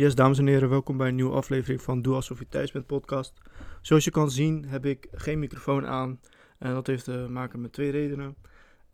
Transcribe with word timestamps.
Yes, 0.00 0.14
dames 0.14 0.38
en 0.38 0.46
heren, 0.46 0.68
welkom 0.68 0.96
bij 0.96 1.08
een 1.08 1.14
nieuwe 1.14 1.34
aflevering 1.34 1.82
van 1.82 2.02
Doe 2.02 2.14
Alsof 2.14 2.38
je 2.38 2.48
thuis 2.48 2.72
bent 2.72 2.86
podcast. 2.86 3.40
Zoals 3.80 4.04
je 4.04 4.10
kan 4.10 4.30
zien 4.30 4.64
heb 4.64 4.86
ik 4.86 5.08
geen 5.12 5.38
microfoon 5.38 5.86
aan 5.86 6.20
en 6.58 6.72
dat 6.74 6.86
heeft 6.86 7.04
te 7.04 7.26
maken 7.30 7.60
met 7.60 7.72
twee 7.72 7.90
redenen. 7.90 8.36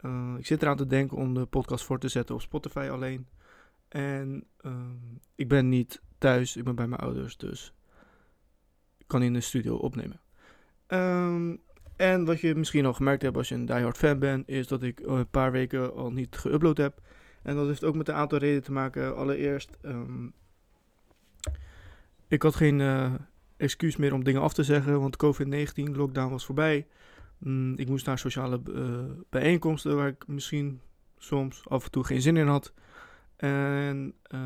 Uh, 0.01 0.35
ik 0.39 0.47
zit 0.47 0.63
eraan 0.63 0.77
te 0.77 0.87
denken 0.87 1.17
om 1.17 1.35
de 1.35 1.47
podcast 1.47 1.85
voor 1.85 1.99
te 1.99 2.09
zetten 2.09 2.35
op 2.35 2.41
Spotify 2.41 2.89
alleen. 2.91 3.27
En 3.89 4.45
uh, 4.63 4.73
ik 5.35 5.49
ben 5.49 5.69
niet 5.69 6.03
thuis, 6.19 6.57
ik 6.57 6.65
ben 6.65 6.75
bij 6.75 6.87
mijn 6.87 7.01
ouders, 7.01 7.37
dus 7.37 7.75
ik 8.99 9.07
kan 9.07 9.23
in 9.23 9.33
de 9.33 9.41
studio 9.41 9.77
opnemen. 9.77 10.21
Um, 10.89 11.61
en 11.97 12.25
wat 12.25 12.41
je 12.41 12.55
misschien 12.55 12.87
al 12.87 12.95
gemerkt 12.95 13.23
hebt 13.23 13.37
als 13.37 13.49
je 13.49 13.55
een 13.55 13.67
diehard 13.67 13.97
fan 13.97 14.19
bent, 14.19 14.49
is 14.49 14.69
dat 14.69 14.83
ik 14.83 15.01
een 15.01 15.31
paar 15.31 15.53
weken 15.53 15.95
al 15.95 16.13
niet 16.13 16.39
geüpload 16.47 16.77
heb. 16.77 17.01
En 17.43 17.55
dat 17.57 17.67
heeft 17.67 17.85
ook 17.85 17.97
met 17.97 18.09
een 18.09 18.15
aantal 18.15 18.39
redenen 18.39 18.63
te 18.63 18.73
maken. 18.73 19.17
Allereerst, 19.17 19.79
um, 19.83 20.35
ik 22.29 22.43
had 22.43 22.55
geen 22.55 22.79
uh, 22.79 23.13
excuus 23.57 23.97
meer 23.97 24.13
om 24.13 24.25
dingen 24.25 24.43
af 24.43 24.53
te 24.53 24.63
zeggen, 24.63 25.01
want 25.01 25.25
COVID-19 25.25 25.93
lockdown 25.93 26.31
was 26.31 26.45
voorbij. 26.45 26.87
Mm, 27.39 27.79
ik 27.79 27.89
moest 27.89 28.07
naar 28.07 28.19
sociale 28.19 28.61
uh, 28.71 29.01
bijeenkomsten 29.31 29.97
waar 29.97 30.09
ik 30.09 30.27
misschien 30.27 30.81
soms 31.19 31.69
af 31.69 31.85
en 31.85 31.91
toe 31.91 32.05
geen 32.05 32.21
zin 32.23 32.37
in 32.37 32.47
had. 32.47 32.73
En 33.37 34.15
uh, 34.35 34.41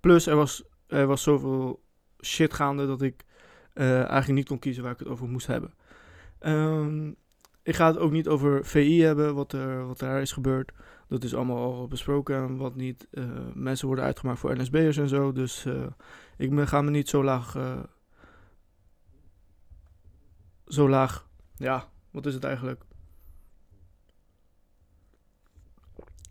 plus, 0.00 0.26
er 0.26 0.36
was, 0.36 0.64
er 0.86 1.06
was 1.06 1.22
zoveel 1.22 1.82
shit 2.20 2.54
gaande 2.54 2.86
dat 2.86 3.02
ik 3.02 3.24
eigenlijk 3.74 4.32
niet 4.32 4.48
kon 4.48 4.58
kiezen 4.58 4.82
waar 4.82 4.92
ik 4.92 4.98
het 4.98 5.08
over 5.08 5.28
moest 5.28 5.46
hebben. 5.46 5.74
Um, 6.40 7.16
ik 7.66 7.76
ga 7.76 7.86
het 7.86 7.98
ook 7.98 8.12
niet 8.12 8.28
over 8.28 8.64
VI 8.64 9.02
hebben, 9.02 9.34
wat 9.34 9.52
er, 9.52 9.86
wat 9.86 9.98
daar 9.98 10.20
is 10.20 10.32
gebeurd. 10.32 10.72
Dat 11.08 11.24
is 11.24 11.34
allemaal 11.34 11.72
al 11.72 11.88
besproken 11.88 12.56
wat 12.56 12.74
niet. 12.74 13.06
Uh, 13.10 13.24
mensen 13.54 13.86
worden 13.86 14.04
uitgemaakt 14.04 14.38
voor 14.38 14.56
NSB'ers 14.56 14.96
en 14.96 15.08
zo. 15.08 15.32
Dus 15.32 15.64
uh, 15.64 15.86
ik 16.36 16.68
ga 16.68 16.82
me 16.82 16.90
niet 16.90 17.08
zo 17.08 17.24
laag. 17.24 17.54
Uh, 17.54 17.78
zo 20.66 20.88
laag. 20.88 21.28
Ja, 21.56 21.88
wat 22.10 22.26
is 22.26 22.34
het 22.34 22.44
eigenlijk? 22.44 22.82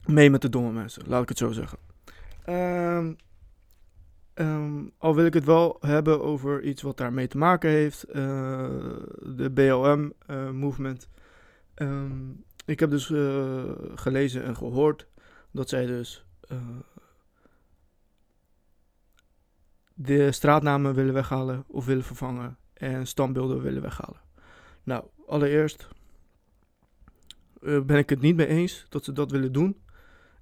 Mee 0.05 0.29
met 0.29 0.41
de 0.41 0.49
domme 0.49 0.71
mensen, 0.71 1.03
laat 1.07 1.21
ik 1.21 1.29
het 1.29 1.37
zo 1.37 1.51
zeggen. 1.51 1.77
Um, 2.49 3.15
um, 4.33 4.91
al 4.97 5.15
wil 5.15 5.25
ik 5.25 5.33
het 5.33 5.45
wel 5.45 5.77
hebben 5.79 6.23
over 6.23 6.63
iets 6.63 6.81
wat 6.81 6.97
daarmee 6.97 7.27
te 7.27 7.37
maken 7.37 7.69
heeft. 7.69 8.05
de 8.11 9.51
BLM-movement. 9.53 11.07
Um, 11.75 12.43
ik 12.65 12.79
heb 12.79 12.89
dus 12.89 13.09
uh, 13.09 13.71
gelezen 13.95 14.43
en 14.43 14.55
gehoord 14.55 15.07
dat 15.51 15.69
zij 15.69 15.85
dus 15.85 16.25
uh, 16.51 16.59
de 19.93 20.31
straatnamen 20.31 20.93
willen 20.93 21.13
weghalen 21.13 21.63
of 21.67 21.85
willen 21.85 22.03
vervangen 22.03 22.57
en 22.73 23.07
standbeelden 23.07 23.61
willen 23.61 23.81
weghalen. 23.81 24.21
Nou, 24.83 25.05
allereerst 25.27 25.87
uh, 27.61 27.81
ben 27.81 27.97
ik 27.97 28.09
het 28.09 28.21
niet 28.21 28.35
mee 28.35 28.47
eens 28.47 28.85
dat 28.89 29.03
ze 29.03 29.11
dat 29.11 29.31
willen 29.31 29.51
doen 29.51 29.81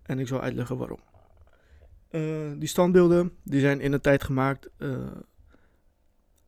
en 0.01 0.19
ik 0.19 0.27
zal 0.27 0.41
uitleggen 0.41 0.77
waarom. 0.77 0.99
die 2.59 2.67
standbeelden 2.67 3.37
die 3.43 3.59
zijn 3.59 3.81
in 3.81 3.93
een 3.93 4.01
tijd 4.01 4.23
gemaakt 4.23 4.69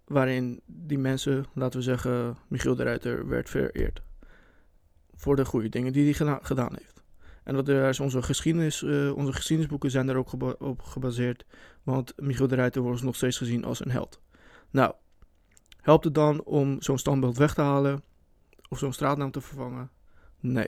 waarin 0.06 0.62
die 0.66 0.98
mensen, 0.98 1.46
laten 1.54 1.80
we 1.80 1.86
zeggen, 1.86 2.38
Michiel 2.48 2.76
de 2.76 2.84
Ruiter 2.84 3.28
werd 3.28 3.50
vereerd 3.50 4.05
voor 5.16 5.36
de 5.36 5.46
goede 5.46 5.70
dingen 5.70 5.94
die 5.94 6.16
hij 6.16 6.40
gedaan 6.42 6.76
heeft. 6.78 7.04
En 7.44 7.56
dat 7.56 7.68
is 7.68 8.00
onze 8.00 8.22
geschiedenis, 8.22 8.82
uh, 8.82 9.16
onze 9.16 9.34
geschiedenisboeken 9.34 9.92
zijn 9.92 10.06
daar 10.06 10.16
ook 10.16 10.60
op 10.62 10.82
gebaseerd. 10.82 11.46
Want 11.84 12.14
Michiel 12.18 12.48
de 12.48 12.56
Ruiter 12.56 12.82
wordt 12.82 13.04
nog 13.04 13.16
steeds 13.16 13.38
gezien 13.38 13.64
als 13.64 13.86
een 13.86 13.92
held. 13.92 14.22
Nou, 14.70 14.94
helpt 15.82 16.04
het 16.04 16.14
dan 16.14 16.44
om 16.44 16.82
zo'n 16.82 16.98
standbeeld 16.98 17.38
weg 17.38 17.54
te 17.54 17.62
halen? 17.62 18.04
Of 18.70 18.78
zo'n 18.78 18.94
straatnaam 18.94 19.32
te 19.32 19.42
vervangen? 19.42 19.90
Nee. 20.40 20.68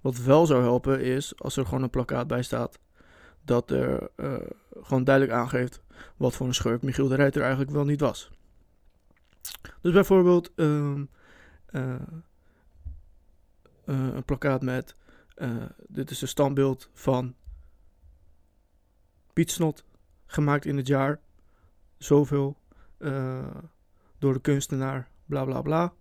Wat 0.00 0.18
wel 0.18 0.46
zou 0.46 0.62
helpen 0.62 1.00
is 1.00 1.38
als 1.38 1.56
er 1.56 1.64
gewoon 1.64 1.82
een 1.82 1.90
plakkaat 1.90 2.26
bij 2.26 2.42
staat. 2.42 2.78
Dat 3.44 3.70
er 3.70 4.10
uh, 4.16 4.34
gewoon 4.82 5.04
duidelijk 5.04 5.38
aangeeft 5.38 5.82
wat 6.16 6.34
voor 6.34 6.46
een 6.46 6.54
schurk 6.54 6.82
Michiel 6.82 7.08
de 7.08 7.16
Ruiter 7.16 7.40
eigenlijk 7.40 7.70
wel 7.70 7.84
niet 7.84 8.00
was. 8.00 8.30
Dus 9.80 9.92
bijvoorbeeld. 9.92 10.52
Uh, 10.56 10.94
uh, 11.70 11.94
een 13.86 14.24
plakkaat 14.24 14.62
met: 14.62 14.94
uh, 15.36 15.64
Dit 15.88 16.10
is 16.10 16.22
een 16.22 16.28
standbeeld 16.28 16.90
van 16.92 17.34
Piet 19.32 19.50
Snot, 19.50 19.84
gemaakt 20.26 20.64
in 20.64 20.76
het 20.76 20.86
jaar 20.86 21.20
zoveel 21.96 22.56
uh, 22.98 23.46
door 24.18 24.32
de 24.32 24.40
kunstenaar, 24.40 25.08
bla 25.24 25.44
bla 25.44 25.62
bla. 25.62 25.92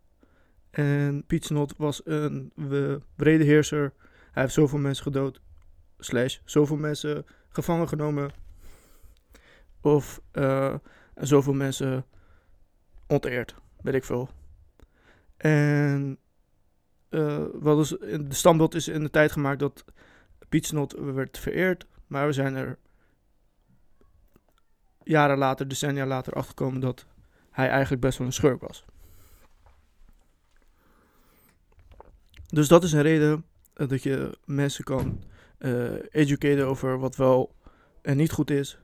En 0.70 1.26
Piet 1.26 1.46
Snot 1.46 1.78
was 1.78 2.02
een 2.06 2.52
brede 3.16 3.44
heerser. 3.44 3.94
Hij 4.32 4.44
heeft 4.44 4.54
zoveel 4.54 4.80
mensen 4.80 5.04
gedood, 5.04 5.42
slash, 6.00 6.40
zoveel 6.46 6.78
mensen 6.78 7.26
gevangen 7.50 7.88
genomen. 7.88 8.32
Of 9.82 10.22
zoveel 11.16 11.54
mensen 11.54 12.06
onteerd, 13.08 13.56
weet 13.82 13.94
ik 13.94 14.04
veel. 14.04 14.30
En 15.38 16.18
uh, 17.16 17.44
wel 17.62 17.76
dus, 17.76 17.90
de 17.90 18.26
standbeeld 18.30 18.76
is 18.76 18.88
in 18.88 19.04
de 19.04 19.10
tijd 19.10 19.32
gemaakt 19.32 19.60
dat 19.60 19.86
Piet 20.50 20.66
Snot 20.66 20.96
werd 20.98 21.38
vereerd. 21.38 21.86
Maar 22.08 22.26
we 22.26 22.34
zijn 22.34 22.56
er 22.56 22.78
jaren 25.04 25.38
later, 25.38 25.68
decennia 25.68 26.06
later, 26.06 26.34
achtergekomen 26.34 26.80
dat 26.80 27.06
hij 27.52 27.70
eigenlijk 27.70 28.02
best 28.02 28.18
wel 28.18 28.28
een 28.28 28.34
schurk 28.34 28.62
was. 28.62 28.86
Dus 32.48 32.68
dat 32.68 32.84
is 32.84 32.92
een 32.92 33.02
reden 33.02 33.46
uh, 33.76 33.88
dat 33.88 34.04
je 34.04 34.38
mensen 34.46 34.84
kan 34.84 35.24
uh, 35.60 35.92
educaten 36.12 36.68
over 36.68 37.00
wat 37.00 37.16
wel 37.16 37.56
en 38.02 38.18
niet 38.18 38.32
goed 38.32 38.52
is. 38.52 38.80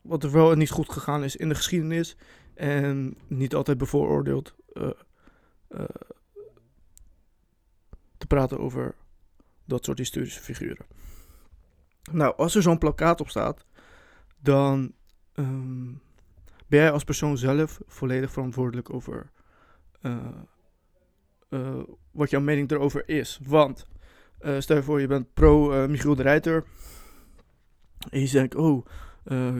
wat 0.00 0.24
er 0.24 0.32
wel 0.32 0.52
en 0.52 0.58
niet 0.58 0.70
goed 0.70 0.92
gegaan 0.92 1.24
is 1.24 1.36
in 1.36 1.48
de 1.48 1.54
geschiedenis. 1.54 2.16
En 2.54 3.16
niet 3.26 3.54
altijd 3.54 3.78
bevooroordeeld 3.78 4.54
praten 8.30 8.58
over 8.58 8.94
dat 9.64 9.84
soort 9.84 9.98
historische 9.98 10.40
figuren. 10.40 10.86
Nou, 12.12 12.36
als 12.36 12.54
er 12.54 12.62
zo'n 12.62 12.78
plakkaat 12.78 13.20
op 13.20 13.28
staat, 13.28 13.66
dan 14.38 14.92
um, 15.34 16.00
ben 16.66 16.80
jij 16.80 16.90
als 16.90 17.04
persoon 17.04 17.38
zelf 17.38 17.80
volledig 17.86 18.32
verantwoordelijk 18.32 18.94
over 18.94 19.30
uh, 20.02 20.16
uh, 21.48 21.82
wat 22.10 22.30
jouw 22.30 22.40
mening 22.40 22.70
erover 22.70 23.08
is. 23.08 23.40
Want 23.42 23.86
uh, 24.40 24.60
stel 24.60 24.76
je 24.76 24.82
voor, 24.82 25.00
je 25.00 25.06
bent 25.06 25.34
pro 25.34 25.88
Michiel 25.88 26.14
de 26.14 26.22
Ruiter. 26.22 26.64
En 28.10 28.20
je 28.20 28.26
zegt, 28.26 28.54
oh, 28.54 28.86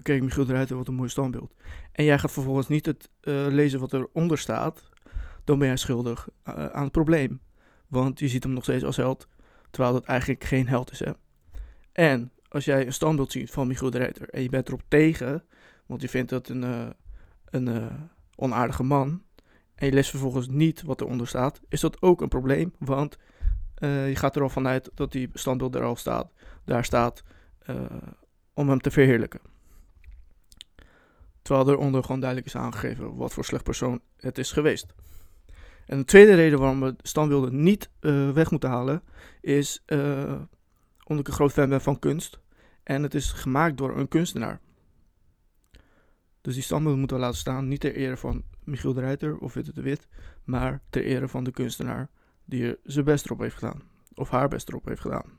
kijk 0.02 0.22
Michiel 0.22 0.44
de 0.44 0.52
Ruiter, 0.52 0.76
wat 0.76 0.88
een 0.88 0.94
mooi 0.94 1.08
standbeeld. 1.08 1.54
En 1.92 2.04
jij 2.04 2.18
gaat 2.18 2.32
vervolgens 2.32 2.68
niet 2.68 2.86
het 2.86 3.10
lezen 3.52 3.80
wat 3.80 3.92
eronder 3.92 4.38
staat. 4.38 4.88
Dan 5.44 5.58
ben 5.58 5.66
jij 5.66 5.76
schuldig 5.76 6.28
aan 6.42 6.82
het 6.82 6.92
probleem. 6.92 7.40
Want 7.90 8.18
je 8.18 8.28
ziet 8.28 8.42
hem 8.42 8.52
nog 8.52 8.62
steeds 8.62 8.84
als 8.84 8.96
held, 8.96 9.28
terwijl 9.70 9.94
dat 9.94 10.04
eigenlijk 10.04 10.44
geen 10.44 10.68
held 10.68 10.90
is. 10.90 10.98
Hè? 10.98 11.12
En 11.92 12.32
als 12.48 12.64
jij 12.64 12.86
een 12.86 12.92
standbeeld 12.92 13.32
ziet 13.32 13.50
van 13.50 13.66
Michiel 13.66 13.90
de 13.90 13.98
Ruiter 13.98 14.28
en 14.28 14.42
je 14.42 14.48
bent 14.48 14.68
erop 14.68 14.82
tegen, 14.88 15.44
want 15.86 16.02
je 16.02 16.08
vindt 16.08 16.30
dat 16.30 16.48
een, 16.48 16.62
uh, 16.62 16.86
een 17.44 17.66
uh, 17.66 17.86
onaardige 18.36 18.82
man, 18.82 19.22
en 19.74 19.86
je 19.86 19.92
leest 19.92 20.10
vervolgens 20.10 20.48
niet 20.48 20.82
wat 20.82 21.00
eronder 21.00 21.26
staat, 21.26 21.60
is 21.68 21.80
dat 21.80 22.02
ook 22.02 22.20
een 22.20 22.28
probleem. 22.28 22.74
Want 22.78 23.18
uh, 23.78 24.08
je 24.08 24.16
gaat 24.16 24.36
er 24.36 24.42
al 24.42 24.48
vanuit 24.48 24.90
dat 24.94 25.12
die 25.12 25.30
standbeeld 25.32 25.74
er 25.74 25.84
al 25.84 25.96
staat, 25.96 26.32
daar 26.64 26.84
staat 26.84 27.22
om 28.54 28.68
hem 28.68 28.80
te 28.80 28.90
verheerlijken. 28.90 29.40
Terwijl 31.42 31.70
eronder 31.70 32.02
gewoon 32.02 32.20
duidelijk 32.20 32.48
is 32.48 32.56
aangegeven 32.60 33.16
wat 33.16 33.32
voor 33.32 33.44
slecht 33.44 33.64
persoon 33.64 34.00
het 34.16 34.38
is 34.38 34.52
geweest. 34.52 34.94
En 35.90 35.98
de 35.98 36.04
tweede 36.04 36.34
reden 36.34 36.58
waarom 36.58 36.80
we 36.80 36.94
standbeelden 37.02 37.62
niet 37.62 37.90
uh, 38.00 38.30
weg 38.30 38.50
moeten 38.50 38.70
halen, 38.70 39.02
is 39.40 39.82
uh, 39.86 40.40
omdat 41.04 41.18
ik 41.18 41.28
een 41.28 41.32
groot 41.32 41.52
fan 41.52 41.68
ben 41.68 41.80
van 41.80 41.98
kunst. 41.98 42.40
En 42.82 43.02
het 43.02 43.14
is 43.14 43.32
gemaakt 43.32 43.76
door 43.76 43.96
een 43.96 44.08
kunstenaar. 44.08 44.60
Dus 46.40 46.54
die 46.54 46.62
standbeelden 46.62 46.98
moeten 46.98 47.16
we 47.16 47.22
laten 47.22 47.38
staan, 47.38 47.68
niet 47.68 47.80
ter 47.80 47.94
ere 47.94 48.16
van 48.16 48.44
Michiel 48.64 48.92
de 48.92 49.00
Ruiter 49.00 49.38
of 49.38 49.54
Witte 49.54 49.72
de 49.72 49.82
Wit, 49.82 50.08
maar 50.44 50.82
ter 50.90 51.04
ere 51.04 51.28
van 51.28 51.44
de 51.44 51.50
kunstenaar 51.50 52.10
die 52.44 52.64
er 52.64 52.78
zijn 52.84 53.04
best 53.04 53.24
erop 53.24 53.38
heeft 53.38 53.54
gedaan. 53.54 53.82
Of 54.14 54.30
haar 54.30 54.48
best 54.48 54.68
erop 54.68 54.84
heeft 54.84 55.00
gedaan. 55.00 55.38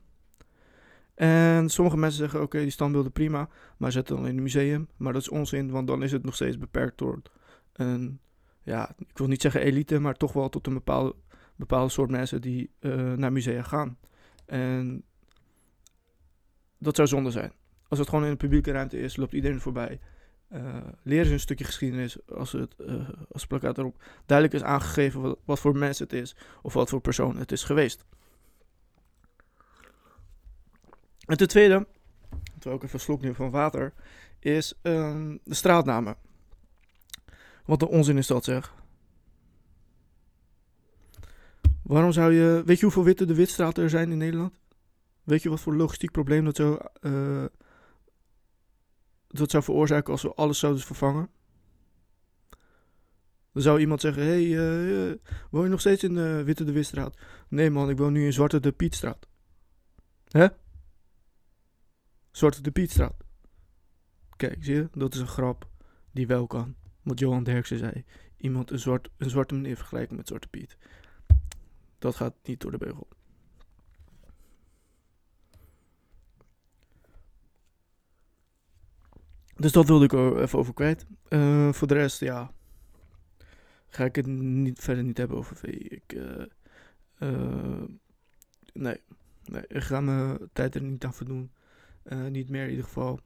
En 1.16 1.70
sommige 1.70 1.98
mensen 1.98 2.20
zeggen, 2.20 2.42
oké, 2.42 2.60
die 2.60 2.70
standbeelden 2.70 3.12
prima, 3.12 3.50
maar 3.78 3.92
zet 3.92 4.08
dan 4.08 4.28
in 4.28 4.38
een 4.38 4.44
museum. 4.44 4.88
Maar 4.98 5.14
dat 5.14 5.22
is 5.22 5.30
onzin, 5.30 5.72
want 5.72 5.88
dan 5.88 6.04
is 6.04 6.12
het 6.12 6.24
nog 6.24 6.36
steeds 6.36 6.58
beperkt 6.58 6.98
door 6.98 7.22
een 7.74 8.20
ja, 8.64 8.96
ik 8.98 9.18
wil 9.18 9.28
niet 9.28 9.42
zeggen 9.42 9.62
elite, 9.62 10.00
maar 10.00 10.16
toch 10.16 10.34
wel 10.34 10.50
tot 10.50 10.68
een 10.68 10.74
bepaalde, 10.74 11.16
bepaalde 11.56 11.92
soort 11.92 12.10
mensen 12.10 12.42
die 12.42 12.72
uh, 12.80 13.14
naar 13.14 13.32
musea 13.32 13.62
gaan. 13.62 13.98
En 14.46 15.04
dat 16.78 16.96
zou 16.96 17.08
zonde 17.08 17.32
zijn. 17.32 17.52
als 17.88 18.00
het 18.00 18.10
gewoon 18.10 18.24
in 18.24 18.32
een 18.32 18.38
publieke 18.38 18.72
ruimte 18.72 19.00
is, 19.00 19.16
loopt 19.16 19.34
iedereen 19.34 19.56
er 19.56 19.62
voorbij. 19.62 20.00
Uh, 20.54 20.78
leren 21.04 21.26
ze 21.26 21.34
een 21.34 21.40
stukje 21.40 21.66
geschiedenis 21.66 22.28
als 22.28 22.52
het 22.52 22.76
uh, 22.78 23.10
als 23.32 23.48
plakkaat 23.48 23.78
erop 23.78 24.04
duidelijk 24.26 24.58
is 24.58 24.68
aangegeven 24.68 25.36
wat, 25.46 25.60
voor 25.60 25.78
mens 25.78 26.00
het 26.00 26.14
is 26.14 26.36
of 26.62 26.74
wat 26.74 26.90
voor 26.90 27.02
persoon 27.02 27.38
het 27.38 27.52
is 27.52 27.64
geweest. 27.64 28.06
En 31.26 31.38
ten 31.38 31.48
tweede, 31.48 31.88
terwijl 32.60 32.76
ik 32.76 32.84
even 32.84 33.00
slok 33.00 33.22
nu 33.22 33.34
van 33.36 33.50
water, 33.50 33.94
is 34.40 34.74
um, 34.82 35.40
de 35.44 35.54
straatnamen. 35.54 36.16
Wat 37.66 37.82
een 37.82 37.88
onzin 37.88 38.18
is 38.18 38.28
dat 38.28 38.44
zeg. 38.44 38.74
Waarom 41.84 42.12
zou 42.12 42.34
je. 42.34 42.62
Weet 42.66 42.78
je 42.78 42.84
hoeveel 42.84 43.04
witte 43.04 43.26
de 43.26 43.36
witstraten 43.36 43.84
er 43.84 43.90
zijn 43.90 44.12
in 44.12 44.18
Nederland? 44.18 44.54
Weet 45.24 45.42
je 45.42 45.50
wat 45.50 45.60
voor 45.60 45.76
logistiek 45.76 46.12
probleem 46.12 46.46
dat 46.46 46.56
zou, 46.56 46.82
uh, 47.02 47.46
dat 49.28 49.52
zou 49.52 49.64
veroorzaken 49.64 50.12
als 50.12 50.22
we 50.22 50.34
alles 50.34 50.60
zouden 50.60 50.82
vervangen? 50.84 51.30
Dan 53.54 53.62
zou 53.62 53.80
iemand 53.80 54.02
zeggen: 54.02 54.24
hey, 54.24 54.44
uh, 54.44 55.16
woon 55.50 55.64
je 55.64 55.70
nog 55.70 55.80
steeds 55.80 56.04
in 56.04 56.14
de 56.14 56.44
Witte 56.44 56.64
de 56.64 56.72
Witstraat? 56.72 57.18
Nee, 57.48 57.70
man, 57.70 57.90
ik 57.90 57.98
woon 57.98 58.14
nu 58.14 58.26
in 58.26 58.34
Zwarte 58.34 58.60
de 58.60 58.72
Pietstraat. 58.72 59.28
Hè? 60.28 60.48
Zwarte 62.32 62.62
de 62.62 62.72
Pietstraat. 62.72 63.16
Kijk, 64.36 64.64
zie 64.64 64.76
je? 64.76 64.90
Dat 64.92 65.14
is 65.14 65.20
een 65.20 65.28
grap 65.28 65.70
die 66.12 66.28
wel 66.28 66.48
kan. 66.48 66.76
Wat 67.02 67.20
Johan 67.20 67.44
Derksen 67.44 67.78
zei. 67.78 68.04
Iemand 68.38 68.72
een, 68.72 69.00
een 69.18 69.30
zwarte 69.30 69.54
meneer 69.54 69.78
vergelijken 69.78 70.16
met 70.16 70.28
Zwarte 70.28 70.48
Piet. 70.48 70.78
Dat 72.00 72.16
gaat 72.16 72.34
niet 72.44 72.62
door 72.62 72.72
de 72.72 72.78
beugel. 72.78 73.08
Dus 79.56 79.72
dat 79.72 79.88
wilde 79.88 80.06
ik 80.06 80.14
er 80.14 80.42
even 80.42 80.60
over 80.60 80.74
kwijt. 80.74 81.06
Uh, 81.30 81.72
voor 81.72 81.88
de 81.88 81.94
rest, 81.94 82.20
ja. 82.20 82.54
Ga 83.88 84.06
ik 84.06 84.16
het 84.16 84.26
niet, 84.26 84.80
verder 84.80 85.04
niet 85.04 85.18
hebben 85.18 85.38
over 85.38 85.56
VI. 85.56 85.68
Ik, 85.70 86.14
uh, 86.14 86.46
uh, 87.20 87.84
nee, 88.74 89.02
nee, 89.44 89.68
ik 89.68 89.84
ga 89.84 90.02
mijn 90.02 90.50
tijd 90.54 90.76
er 90.76 90.82
niet 90.82 91.06
aan 91.06 91.14
verdoen. 91.14 91.52
niet 92.30 92.50
meer 92.50 92.64
in 92.64 92.70
ieder 92.70 92.86
geval. 92.86 93.20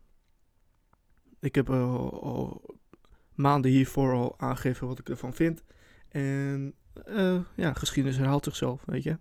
Ik 1.40 1.56
heb 1.56 1.70
al, 1.70 2.80
maanden 3.36 3.72
hiervoor 3.72 4.14
al 4.14 4.40
aangegeven 4.40 4.88
wat 4.88 5.00
ik 5.00 5.10
ervan 5.10 5.34
vind. 5.34 5.64
En 6.08 6.74
ja, 7.56 7.74
geschiedenis 7.74 8.18
herhaalt 8.18 8.44
zichzelf, 8.44 8.84
weet 8.86 9.04
je. 9.04 9.18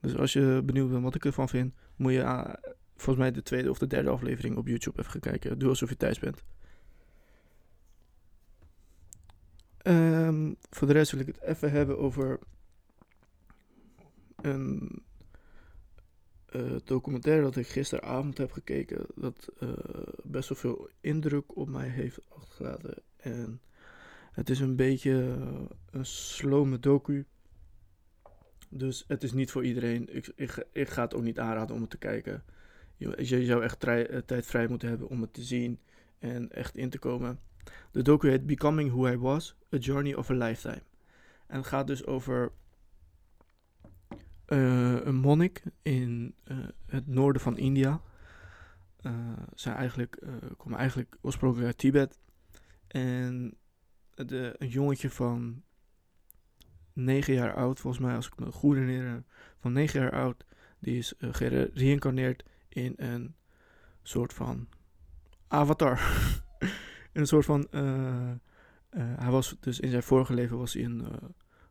Dus 0.00 0.16
als 0.16 0.32
je 0.32 0.62
benieuwd 0.64 0.90
bent 0.90 1.02
wat 1.02 1.14
ik 1.14 1.24
ervan 1.24 1.48
vind, 1.48 1.74
moet 1.96 2.12
je 2.12 2.56
volgens 2.96 3.16
mij 3.16 3.30
de 3.30 3.42
tweede 3.42 3.70
of 3.70 3.78
de 3.78 3.86
derde 3.86 4.10
aflevering 4.10 4.56
op 4.56 4.66
YouTube 4.66 4.98
even 4.98 5.10
gaan 5.10 5.20
kijken. 5.20 5.58
Doe 5.58 5.68
alsof 5.68 5.88
je 5.88 5.96
thuis 5.96 6.18
bent. 6.18 6.44
Um, 9.82 10.56
voor 10.70 10.86
de 10.86 10.92
rest 10.92 11.10
wil 11.10 11.20
ik 11.20 11.26
het 11.26 11.40
even 11.40 11.70
hebben 11.70 11.98
over 11.98 12.38
een 14.36 15.02
uh, 16.52 16.76
documentaire 16.84 17.42
dat 17.42 17.56
ik 17.56 17.66
gisteravond 17.66 18.38
heb 18.38 18.52
gekeken. 18.52 19.06
Dat 19.14 19.48
uh, 19.60 19.70
best 20.22 20.48
wel 20.48 20.58
veel 20.58 20.88
indruk 21.00 21.56
op 21.56 21.68
mij 21.68 21.88
heeft 21.88 22.20
achtergelaten. 22.28 22.94
En 23.16 23.60
het 24.32 24.50
is 24.50 24.60
een 24.60 24.76
beetje 24.76 25.36
een 25.90 26.06
slome 26.06 26.78
docu. 26.78 27.26
Dus 28.68 29.04
het 29.08 29.22
is 29.22 29.32
niet 29.32 29.50
voor 29.50 29.64
iedereen. 29.64 30.16
Ik, 30.16 30.32
ik, 30.36 30.66
ik 30.72 30.88
ga 30.88 31.02
het 31.02 31.14
ook 31.14 31.22
niet 31.22 31.38
aanraden 31.38 31.74
om 31.74 31.80
het 31.80 31.90
te 31.90 31.98
kijken. 31.98 32.44
Je, 32.96 33.44
zou 33.44 33.62
echt 33.62 33.84
eh, 33.84 34.18
tijd 34.18 34.46
vrij 34.46 34.68
moeten 34.68 34.88
hebben 34.88 35.08
om 35.08 35.20
het 35.20 35.32
te 35.34 35.42
zien 35.42 35.78
en 36.18 36.52
echt 36.52 36.76
in 36.76 36.90
te 36.90 36.98
komen. 36.98 37.40
De 37.90 38.02
docu 38.02 38.28
heet 38.28 38.46
Becoming 38.46 38.90
Who 38.90 39.08
I 39.08 39.16
Was, 39.16 39.56
A 39.74 39.76
Journey 39.76 40.14
of 40.14 40.30
a 40.30 40.34
Lifetime. 40.34 40.82
En 41.46 41.56
het 41.56 41.66
gaat 41.66 41.86
dus 41.86 42.06
over 42.06 42.52
uh, 44.48 45.04
een 45.04 45.14
monnik 45.14 45.62
in 45.82 46.34
uh, 46.44 46.56
het 46.86 47.06
noorden 47.06 47.42
van 47.42 47.56
India. 47.56 48.00
Uh, 49.02 49.12
zij 49.54 49.72
eigenlijk, 49.72 50.22
komen 50.56 50.78
eigenlijk 50.78 51.16
oorspronkelijk 51.20 51.66
uit 51.66 51.78
Tibet. 51.78 52.18
En 52.86 53.56
de, 54.14 54.54
een 54.58 54.68
jongetje 54.68 55.10
van 55.10 55.62
9 56.92 57.34
jaar 57.34 57.54
oud, 57.54 57.80
volgens 57.80 58.02
mij 58.02 58.14
als 58.14 58.26
ik 58.26 58.38
me 58.38 58.52
goed 58.52 58.76
herinner, 58.76 59.24
van 59.60 59.72
9 59.72 60.00
jaar 60.00 60.12
oud, 60.12 60.44
die 60.78 60.98
is 60.98 61.14
gereïncarneerd 61.18 62.44
in 62.68 62.94
een 62.96 63.34
soort 64.02 64.32
van 64.32 64.68
avatar. 65.48 66.00
in 67.12 67.20
een 67.20 67.26
soort 67.26 67.44
van. 67.44 67.66
Hij 68.90 69.30
was 69.30 69.56
dus 69.60 69.80
in 69.80 69.90
zijn 69.90 70.02
vorige 70.02 70.34
leven 70.34 70.58
was 70.58 70.72
hij 70.72 70.84
een 70.84 71.06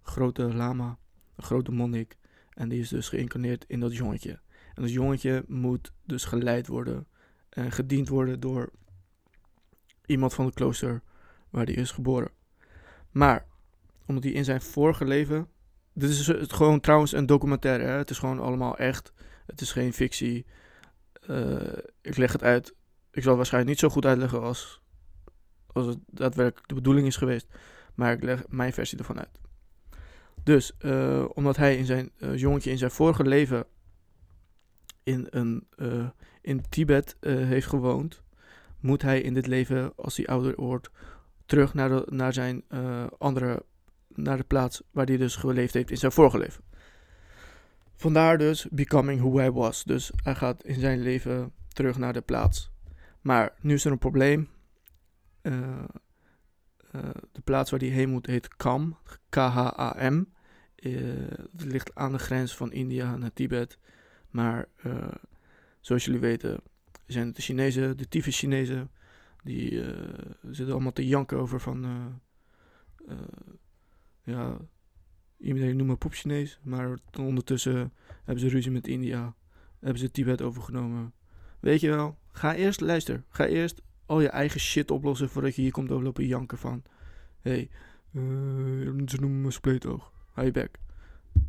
grote 0.01 0.53
lama, 0.53 0.97
een 1.35 1.43
grote 1.43 1.71
monnik. 1.71 2.17
En 2.57 2.69
die 2.69 2.79
is 2.79 2.89
dus 2.89 3.09
geïncarneerd 3.09 3.65
in 3.67 3.79
dat 3.79 3.95
jongetje. 3.95 4.39
En 4.73 4.81
dat 4.81 4.91
jongetje 4.91 5.43
moet 5.47 5.91
dus 6.05 6.25
geleid 6.25 6.67
worden 6.67 7.07
en 7.49 7.71
gediend 7.71 8.09
worden 8.09 8.39
door 8.39 8.69
iemand 10.05 10.33
van 10.33 10.45
het 10.45 10.53
klooster 10.53 11.01
waar 11.49 11.65
hij 11.65 11.73
is 11.73 11.91
geboren. 11.91 12.31
Maar 13.11 13.45
omdat 14.05 14.23
hij 14.23 14.33
in 14.33 14.43
zijn 14.43 14.61
vorige 14.61 15.05
leven. 15.05 15.47
Dit 15.93 16.09
is 16.09 16.27
het 16.27 16.53
gewoon 16.53 16.79
trouwens 16.79 17.11
een 17.11 17.25
documentaire. 17.25 17.83
Hè? 17.83 17.91
Het 17.91 18.09
is 18.09 18.19
gewoon 18.19 18.39
allemaal 18.39 18.77
echt. 18.77 19.13
Het 19.45 19.61
is 19.61 19.71
geen 19.71 19.93
fictie. 19.93 20.45
Uh, 21.29 21.77
ik 22.01 22.17
leg 22.17 22.31
het 22.31 22.43
uit. 22.43 22.75
Ik 23.11 23.21
zal 23.21 23.29
het 23.29 23.37
waarschijnlijk 23.37 23.71
niet 23.71 23.79
zo 23.79 23.89
goed 23.89 24.05
uitleggen 24.05 24.41
als, 24.41 24.81
als 25.67 25.85
het 25.85 25.99
daadwerkelijk 26.05 26.67
de 26.67 26.75
bedoeling 26.75 27.07
is 27.07 27.17
geweest. 27.17 27.47
Maar 27.95 28.13
ik 28.13 28.23
leg 28.23 28.47
mijn 28.47 28.73
versie 28.73 28.97
ervan 28.97 29.19
uit. 29.19 29.39
Dus, 30.47 30.71
uh, 30.79 31.25
omdat 31.33 31.57
hij 31.57 31.77
in 31.77 31.85
zijn 31.85 32.11
uh, 32.17 32.37
jongetje 32.37 32.71
in 32.71 32.77
zijn 32.77 32.91
vorige 32.91 33.23
leven 33.23 33.65
in, 35.03 35.27
een, 35.29 35.67
in 36.41 36.69
Tibet 36.69 37.17
heeft 37.21 37.67
gewoond, 37.67 38.23
moet 38.79 39.01
hij 39.01 39.21
in 39.21 39.33
dit 39.33 39.47
leven, 39.47 39.93
als 39.95 40.17
hij 40.17 40.25
ouder 40.25 40.53
wordt, 40.55 40.89
terug 41.45 41.73
naar, 41.73 41.89
de, 41.89 42.07
naar 42.09 42.33
zijn 42.33 42.63
andere, 43.17 43.63
naar 44.07 44.37
de 44.37 44.43
plaats 44.43 44.81
waar 44.91 45.05
hij 45.05 45.17
dus 45.17 45.35
geleefd 45.35 45.73
heeft 45.73 45.91
in 45.91 45.97
zijn 45.97 46.11
vorige 46.11 46.37
leven. 46.37 46.63
Vandaar 47.95 48.37
dus 48.37 48.67
Becoming 48.71 49.19
Who 49.19 49.39
I 49.39 49.51
Was. 49.51 49.83
Dus 49.83 50.11
hij 50.23 50.35
gaat 50.35 50.63
in 50.63 50.79
zijn 50.79 51.01
leven 51.01 51.53
terug 51.67 51.97
naar 51.97 52.13
de 52.13 52.21
plaats. 52.21 52.71
Maar 53.21 53.53
nu 53.61 53.73
is 53.73 53.85
er 53.85 53.91
een 53.91 53.97
probleem. 53.97 54.49
De 57.31 57.41
plaats 57.43 57.71
waar 57.71 57.79
hij 57.79 57.89
heen 57.89 58.09
moet 58.09 58.25
heet 58.25 58.55
Kam. 58.55 58.97
K-H-A-M. 59.29 60.35
Eh, 60.77 60.91
het 61.51 61.63
ligt 61.63 61.95
aan 61.95 62.11
de 62.11 62.19
grens 62.19 62.55
van 62.55 62.71
India 62.71 63.17
naar 63.17 63.33
Tibet. 63.33 63.77
Maar 64.29 64.67
zoals 65.79 66.05
jullie 66.05 66.19
weten 66.19 66.59
zijn 67.05 67.27
het 67.27 67.35
de 67.35 67.41
Chinezen, 67.41 67.97
de 67.97 68.07
tyfus 68.07 68.37
Chinezen. 68.37 68.91
Die 69.43 69.83
zitten 70.51 70.73
allemaal 70.73 70.93
te 70.93 71.07
janken 71.07 71.37
over 71.37 71.59
van... 71.59 71.85
ja, 74.23 74.57
Iedereen 75.37 75.75
noemt 75.75 75.89
me 75.89 75.95
poep 75.95 76.13
Chinees, 76.13 76.59
maar 76.63 76.97
ondertussen 77.19 77.93
hebben 78.23 78.39
ze 78.39 78.49
ruzie 78.49 78.71
met 78.71 78.87
India. 78.87 79.35
Hebben 79.79 79.99
ze 79.99 80.11
Tibet 80.11 80.41
overgenomen. 80.41 81.13
Weet 81.59 81.79
je 81.79 81.89
wel, 81.89 82.17
ga 82.31 82.55
eerst, 82.55 82.81
luister, 82.81 83.23
ga 83.29 83.45
eerst 83.45 83.81
al 84.05 84.21
je 84.21 84.29
eigen 84.29 84.59
shit 84.59 84.91
oplossen 84.91 85.29
voordat 85.29 85.55
je 85.55 85.61
hier 85.61 85.71
komt 85.71 85.91
overlopen 85.91 86.25
janken 86.25 86.57
van... 86.57 86.83
Hé, 87.41 87.51
hey, 87.51 87.69
ze 89.05 89.17
noemen 89.19 89.41
me 89.41 89.51
spleetoog. 89.51 90.11
Hou 90.37 90.49
je 90.49 90.55
bek. 90.55 90.79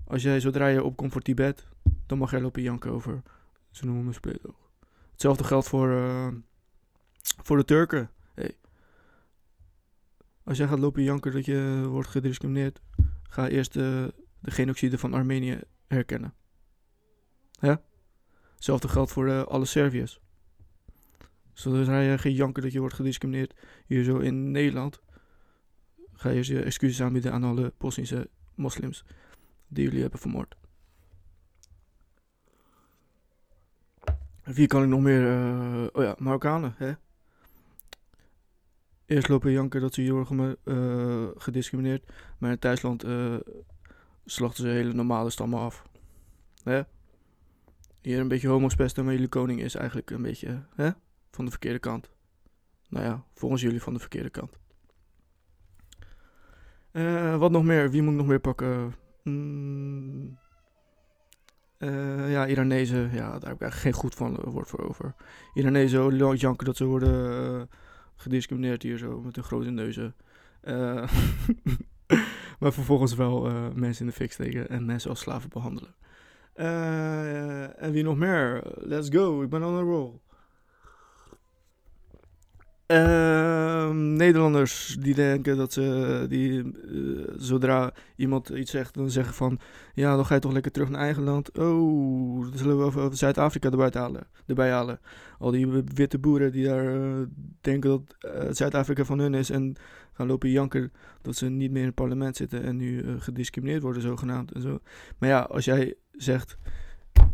Als 0.04 0.22
jij 0.22 0.40
zodra 0.40 0.66
je 0.66 0.84
opkomt 0.84 1.12
voor 1.12 1.20
Tibet, 1.20 1.66
dan 2.06 2.18
mag 2.18 2.30
jij 2.30 2.40
lopen 2.40 2.62
janken 2.62 2.90
over... 2.90 3.22
Ze 3.70 3.84
noemen 3.84 4.04
me 4.04 4.12
spleetoog. 4.12 4.70
Hetzelfde 5.10 5.44
geldt 5.44 5.68
voor, 5.68 5.88
uh, 5.88 6.28
voor 7.20 7.56
de 7.56 7.64
Turken. 7.64 8.10
Hey. 8.34 8.56
Als 10.44 10.58
jij 10.58 10.68
gaat 10.68 10.78
lopen 10.78 11.02
janken 11.02 11.32
dat 11.32 11.44
je 11.44 11.86
wordt 11.88 12.08
gediscrimineerd, 12.08 12.80
Ga 13.22 13.48
eerst 13.48 13.72
de, 13.72 14.14
de 14.40 14.50
genocide 14.50 14.98
van 14.98 15.14
Armenië 15.14 15.60
herkennen. 15.86 16.34
Ja? 17.50 17.82
Hetzelfde 18.54 18.88
geldt 18.88 19.12
voor 19.12 19.26
uh, 19.26 19.42
alle 19.42 19.64
Serviërs. 19.64 20.20
Zodra 21.52 22.00
je 22.00 22.18
geen 22.18 22.34
janker 22.34 22.62
dat 22.62 22.72
je 22.72 22.80
wordt 22.80 22.94
gediscrimineerd 22.94 23.54
hier 23.86 24.04
zo 24.04 24.18
in 24.18 24.50
Nederland, 24.50 25.00
ga 26.12 26.28
je 26.28 26.52
je 26.52 26.62
excuses 26.62 27.02
aanbieden 27.02 27.32
aan 27.32 27.44
alle 27.44 27.72
Bosnische 27.78 28.30
moslims 28.58 29.04
die 29.68 29.84
jullie 29.84 30.00
hebben 30.00 30.20
vermoord. 30.20 30.56
Wie 34.42 34.66
kan 34.66 34.82
ik 34.82 34.88
nog 34.88 35.00
meer? 35.00 35.22
Uh, 35.22 35.86
oh 35.92 36.02
ja, 36.02 36.14
Marokkanen, 36.18 36.74
hè? 36.76 36.92
Eerst 39.06 39.28
lopen 39.28 39.52
janken 39.52 39.80
dat 39.80 39.94
ze 39.94 40.00
hier 40.00 40.12
worden 40.12 40.56
uh, 40.64 41.28
gediscrimineerd. 41.36 42.12
Maar 42.38 42.50
in 42.50 42.58
thuisland 42.58 43.04
uh, 43.04 43.36
slachten 44.24 44.64
ze 44.64 44.70
hele 44.70 44.92
normale 44.92 45.30
stammen 45.30 45.58
af. 45.58 45.82
Hè? 46.62 46.82
hier 48.08 48.20
een 48.20 48.28
beetje 48.28 48.48
homo's 48.48 48.74
pesten, 48.74 49.04
maar 49.04 49.12
jullie 49.12 49.28
koning 49.28 49.60
is 49.60 49.74
eigenlijk 49.74 50.10
een 50.10 50.22
beetje 50.22 50.62
hè, 50.74 50.90
van 51.30 51.44
de 51.44 51.50
verkeerde 51.50 51.78
kant. 51.78 52.10
Nou 52.88 53.04
ja, 53.04 53.24
volgens 53.34 53.62
jullie 53.62 53.82
van 53.82 53.92
de 53.92 54.00
verkeerde 54.00 54.30
kant. 54.30 54.58
Eh, 56.98 57.36
wat 57.36 57.50
nog 57.50 57.64
meer? 57.64 57.90
Wie 57.90 58.02
moet 58.02 58.12
ik 58.12 58.18
nog 58.18 58.26
meer 58.26 58.40
pakken? 58.40 58.94
Mm, 59.22 60.38
eh, 61.78 62.30
ja, 62.30 62.46
Iranezen. 62.46 63.10
Ja, 63.12 63.38
daar 63.38 63.48
heb 63.48 63.54
ik 63.54 63.60
eigenlijk 63.60 63.74
geen 63.74 63.92
goed 63.92 64.14
van 64.14 64.36
eh, 64.36 64.52
woord 64.52 64.68
voor 64.68 64.88
over. 64.88 65.14
Iranezen, 65.54 66.36
janken 66.36 66.66
dat 66.66 66.76
ze 66.76 66.84
worden 66.84 67.68
gediscrimineerd 68.16 68.82
hier 68.82 68.98
zo 68.98 69.20
met 69.20 69.34
hun 69.34 69.44
grote 69.44 69.70
neuzen. 69.70 70.14
maar 72.60 72.72
vervolgens 72.72 73.14
wel 73.14 73.40
mensen 73.74 74.04
in 74.04 74.10
de 74.10 74.16
fik 74.16 74.32
steken 74.32 74.68
en 74.68 74.84
mensen 74.84 75.10
als 75.10 75.20
slaven 75.20 75.50
behandelen. 75.50 75.94
en 77.76 77.92
wie 77.92 78.02
nog 78.02 78.16
meer? 78.16 78.62
Let's 78.74 79.08
go, 79.08 79.42
ik 79.42 79.48
ben 79.48 79.64
on 79.64 79.76
a 79.76 79.80
roll. 79.80 80.20
Uh, 82.86 83.37
Nederlanders 84.18 84.96
die 85.00 85.14
denken 85.14 85.56
dat 85.56 85.72
ze, 85.72 86.26
die, 86.28 86.62
uh, 86.62 87.28
zodra 87.36 87.92
iemand 88.16 88.48
iets 88.48 88.70
zegt, 88.70 88.94
dan 88.94 89.10
zeggen 89.10 89.34
van, 89.34 89.58
ja, 89.94 90.16
dan 90.16 90.26
ga 90.26 90.34
je 90.34 90.40
toch 90.40 90.52
lekker 90.52 90.72
terug 90.72 90.88
naar 90.88 91.00
eigen 91.00 91.22
land. 91.22 91.58
Oh, 91.58 92.42
dan 92.48 92.58
zullen 92.58 92.78
we 92.78 92.84
over 92.84 93.16
Zuid-Afrika 93.16 93.70
erbij 93.70 93.90
halen, 93.92 94.26
erbij 94.46 94.70
halen. 94.70 95.00
Al 95.38 95.50
die 95.50 95.66
witte 95.94 96.18
boeren 96.18 96.52
die 96.52 96.64
daar 96.64 96.94
uh, 96.94 97.26
denken 97.60 97.90
dat 97.90 98.32
uh, 98.34 98.50
Zuid-Afrika 98.50 99.04
van 99.04 99.18
hun 99.18 99.34
is 99.34 99.50
en 99.50 99.76
gaan 100.12 100.26
lopen 100.26 100.50
janken 100.50 100.92
dat 101.22 101.36
ze 101.36 101.48
niet 101.48 101.70
meer 101.70 101.80
in 101.80 101.86
het 101.86 101.94
parlement 101.94 102.36
zitten 102.36 102.62
en 102.62 102.76
nu 102.76 103.20
gediscrimineerd 103.20 103.82
worden 103.82 104.02
zogenaamd 104.02 104.52
en 104.52 104.60
zo. 104.60 104.78
Maar 105.18 105.28
ja, 105.28 105.40
als 105.40 105.64
jij 105.64 105.94
zegt, 106.12 106.58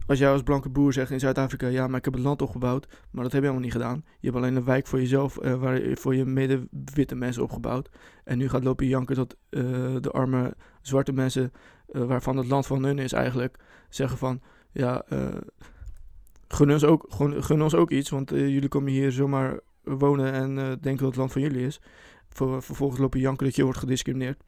als 0.06 0.18
jij 0.18 0.30
als 0.30 0.42
blanke 0.42 0.68
boer 0.68 0.92
zegt 0.92 1.10
in 1.10 1.20
Zuid-Afrika, 1.20 1.66
ja, 1.66 1.86
maar 1.86 1.98
ik 1.98 2.04
heb 2.04 2.14
het 2.14 2.22
land 2.22 2.42
opgebouwd, 2.42 2.86
maar 3.10 3.22
dat 3.22 3.32
heb 3.32 3.42
je 3.42 3.48
helemaal 3.48 3.60
niet 3.60 3.72
gedaan. 3.72 4.04
Je 4.20 4.30
hebt 4.30 4.36
alleen 4.36 4.56
een 4.56 4.64
wijk 4.64 4.86
voor 4.86 4.98
jezelf, 4.98 5.38
uh, 5.42 5.54
waar, 5.54 5.80
voor 5.94 6.14
je 6.14 6.24
mede-witte 6.24 7.14
mensen 7.14 7.42
opgebouwd. 7.42 7.90
En 8.24 8.38
nu 8.38 8.48
gaat 8.48 8.64
lopen 8.64 8.86
janken 8.86 9.16
dat 9.16 9.36
uh, 9.50 9.62
de 10.00 10.10
arme 10.10 10.54
zwarte 10.80 11.12
mensen, 11.12 11.52
uh, 11.92 12.04
waarvan 12.04 12.36
het 12.36 12.46
land 12.46 12.66
van 12.66 12.84
hun 12.84 12.98
is 12.98 13.12
eigenlijk, 13.12 13.58
zeggen 13.88 14.18
van, 14.18 14.40
ja, 14.72 15.04
gun, 16.48 16.72
ons 16.72 16.84
ook, 16.84 17.06
gun, 17.08 17.44
gun 17.44 17.62
ons 17.62 17.74
ook 17.74 17.90
iets, 17.90 18.10
want 18.10 18.30
jullie 18.30 18.68
komen 18.68 18.92
hier 18.92 19.12
zomaar 19.12 19.60
wonen 19.82 20.32
en 20.32 20.54
denken 20.56 20.96
dat 20.96 21.06
het 21.06 21.16
land 21.16 21.32
van 21.32 21.42
jullie 21.42 21.66
is. 21.66 21.80
Ver, 22.28 22.62
vervolgens 22.62 23.00
lopen 23.00 23.20
janken 23.20 23.46
dat 23.46 23.56
je 23.56 23.62
wordt 23.62 23.78
gediscrimineerd. 23.78 24.42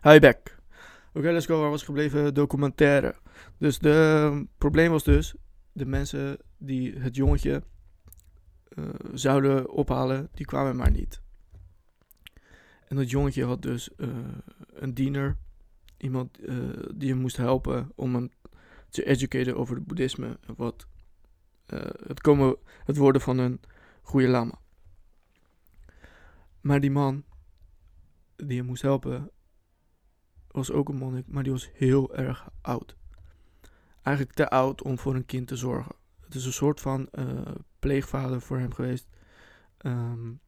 Hou 0.00 0.20
back. 0.20 0.57
Oké, 1.18 1.30
let's 1.32 1.46
go. 1.46 1.60
Waar 1.60 1.70
was 1.70 1.82
gebleven? 1.82 2.34
Documentaire. 2.34 3.16
Dus 3.56 3.78
de 3.78 4.46
probleem 4.58 4.90
was 4.90 5.04
dus 5.04 5.34
de 5.72 5.86
mensen 5.86 6.38
die 6.58 6.98
het 6.98 7.16
jongetje 7.16 7.62
uh, 8.78 8.88
zouden 9.12 9.70
ophalen, 9.70 10.28
die 10.32 10.46
kwamen 10.46 10.76
maar 10.76 10.90
niet. 10.90 11.22
En 12.88 12.96
dat 12.96 13.10
jongetje 13.10 13.44
had 13.44 13.62
dus 13.62 13.90
uh, 13.96 14.08
een 14.74 14.94
diener, 14.94 15.36
iemand 15.96 16.40
uh, 16.42 16.68
die 16.94 17.08
hem 17.08 17.18
moest 17.18 17.36
helpen 17.36 17.92
om 17.94 18.14
hem 18.14 18.30
te 18.88 19.04
educaten 19.04 19.56
over 19.56 19.74
het 19.76 19.86
boeddhisme, 19.86 20.38
wat 20.56 20.86
het, 22.06 22.20
komen, 22.20 22.56
het 22.84 22.96
worden 22.96 23.20
van 23.20 23.38
een 23.38 23.60
goede 24.02 24.28
lama. 24.28 24.58
Maar 26.60 26.80
die 26.80 26.90
man 26.90 27.24
die 28.36 28.58
hem 28.58 28.66
moest 28.66 28.82
helpen, 28.82 29.30
was 30.50 30.70
ook 30.70 30.88
een 30.88 30.96
monnik, 30.96 31.26
maar 31.26 31.42
die 31.42 31.52
was 31.52 31.70
heel 31.72 32.16
erg 32.16 32.48
oud. 32.60 32.96
Eigenlijk 34.02 34.36
te 34.36 34.48
oud 34.48 34.82
om 34.82 34.98
voor 34.98 35.14
een 35.14 35.26
kind 35.26 35.48
te 35.48 35.56
zorgen. 35.56 35.94
Het 36.20 36.34
is 36.34 36.44
een 36.44 36.52
soort 36.52 36.80
van 36.80 37.08
uh, 37.12 37.40
pleegvader 37.78 38.40
voor 38.40 38.58
hem 38.58 38.72
geweest. 38.72 39.08
Um, 39.78 40.40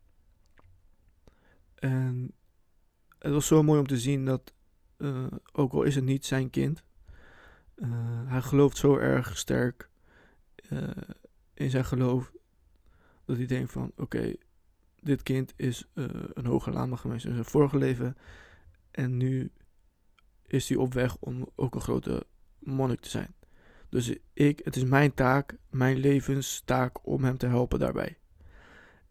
en 1.74 2.32
het 3.18 3.32
was 3.32 3.46
zo 3.46 3.62
mooi 3.62 3.80
om 3.80 3.86
te 3.86 3.98
zien 3.98 4.24
dat, 4.24 4.54
uh, 4.98 5.26
ook 5.52 5.72
al 5.72 5.82
is 5.82 5.94
het 5.94 6.04
niet 6.04 6.26
zijn 6.26 6.50
kind, 6.50 6.82
uh, 7.76 7.88
hij 8.24 8.42
gelooft 8.42 8.76
zo 8.76 8.96
erg 8.96 9.38
sterk 9.38 9.88
in 11.54 11.70
zijn 11.70 11.84
geloof, 11.84 12.32
dat 13.24 13.36
hij 13.36 13.46
denkt 13.46 13.72
van, 13.72 13.92
oké, 13.96 14.34
dit 15.00 15.22
kind 15.22 15.52
is 15.56 15.86
een 15.94 16.46
hoge 16.46 16.70
lama 16.70 16.96
geweest 16.96 17.24
in 17.24 17.32
zijn 17.32 17.44
vorige 17.44 17.78
leven. 17.78 18.16
En 18.90 19.16
nu 19.16 19.50
is 20.52 20.68
hij 20.68 20.78
op 20.78 20.94
weg 20.94 21.16
om 21.16 21.48
ook 21.54 21.74
een 21.74 21.80
grote 21.80 22.26
monnik 22.58 23.00
te 23.00 23.08
zijn. 23.08 23.34
Dus 23.88 24.16
ik, 24.32 24.60
het 24.64 24.76
is 24.76 24.84
mijn 24.84 25.14
taak, 25.14 25.56
mijn 25.68 25.96
levenstaak 25.96 27.06
om 27.06 27.24
hem 27.24 27.36
te 27.36 27.46
helpen 27.46 27.78
daarbij. 27.78 28.18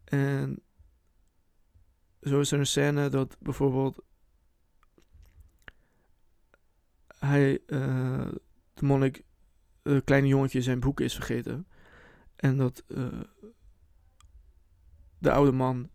En 0.04 0.62
zo 2.22 2.40
is 2.40 2.52
er 2.52 2.58
een 2.58 2.66
scène 2.66 3.08
dat 3.08 3.36
bijvoorbeeld 3.40 4.02
hij, 7.18 7.58
uh, 7.66 8.28
de 8.74 8.84
monnik, 8.84 9.22
het 9.82 10.04
kleine 10.04 10.28
jongetje 10.28 10.62
zijn 10.62 10.80
boek 10.80 11.00
is 11.00 11.14
vergeten. 11.14 11.66
En 12.36 12.56
dat 12.56 12.84
uh, 12.88 13.20
de 15.18 15.30
oude 15.32 15.52
man 15.52 15.90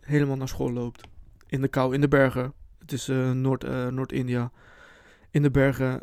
helemaal 0.00 0.36
naar 0.36 0.48
school 0.48 0.72
loopt. 0.72 1.08
In 1.46 1.60
de 1.60 1.68
kou, 1.68 1.94
in 1.94 2.00
de 2.00 2.08
bergen. 2.08 2.54
Is 2.92 3.08
uh, 3.08 3.30
Noord, 3.30 3.64
uh, 3.64 3.86
Noord-India. 3.86 4.52
In 5.30 5.42
de 5.42 5.50
bergen 5.50 6.02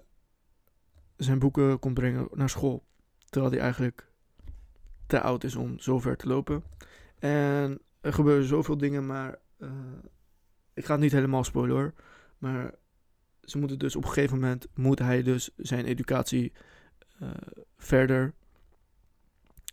zijn 1.17 1.39
boeken 1.39 1.79
komt 1.79 1.93
brengen 1.93 2.27
naar 2.34 2.50
school. 2.50 2.86
Terwijl 3.29 3.51
hij 3.51 3.62
eigenlijk 3.62 4.08
te 5.08 5.22
oud 5.22 5.43
is 5.43 5.55
om 5.55 5.79
zo 5.79 6.00
ver 6.00 6.17
te 6.17 6.27
lopen. 6.27 6.63
En 7.19 7.79
er 8.01 8.13
gebeuren 8.13 8.48
zoveel 8.48 8.77
dingen, 8.77 9.05
maar 9.05 9.36
uh, 9.58 9.69
ik 10.74 10.86
ga 10.86 10.91
het 10.91 11.01
niet 11.01 11.12
helemaal 11.12 11.43
spoilen 11.43 11.75
hoor. 11.75 11.93
Maar 12.38 12.74
ze 13.41 13.58
moeten 13.58 13.79
dus 13.79 13.96
op 13.96 14.03
een 14.03 14.10
gegeven 14.10 14.39
moment, 14.39 14.67
moet 14.74 15.00
hij 15.00 15.24
dus 15.24 15.50
zijn 15.58 15.86
educatie 15.86 16.53
verder, 17.77 18.34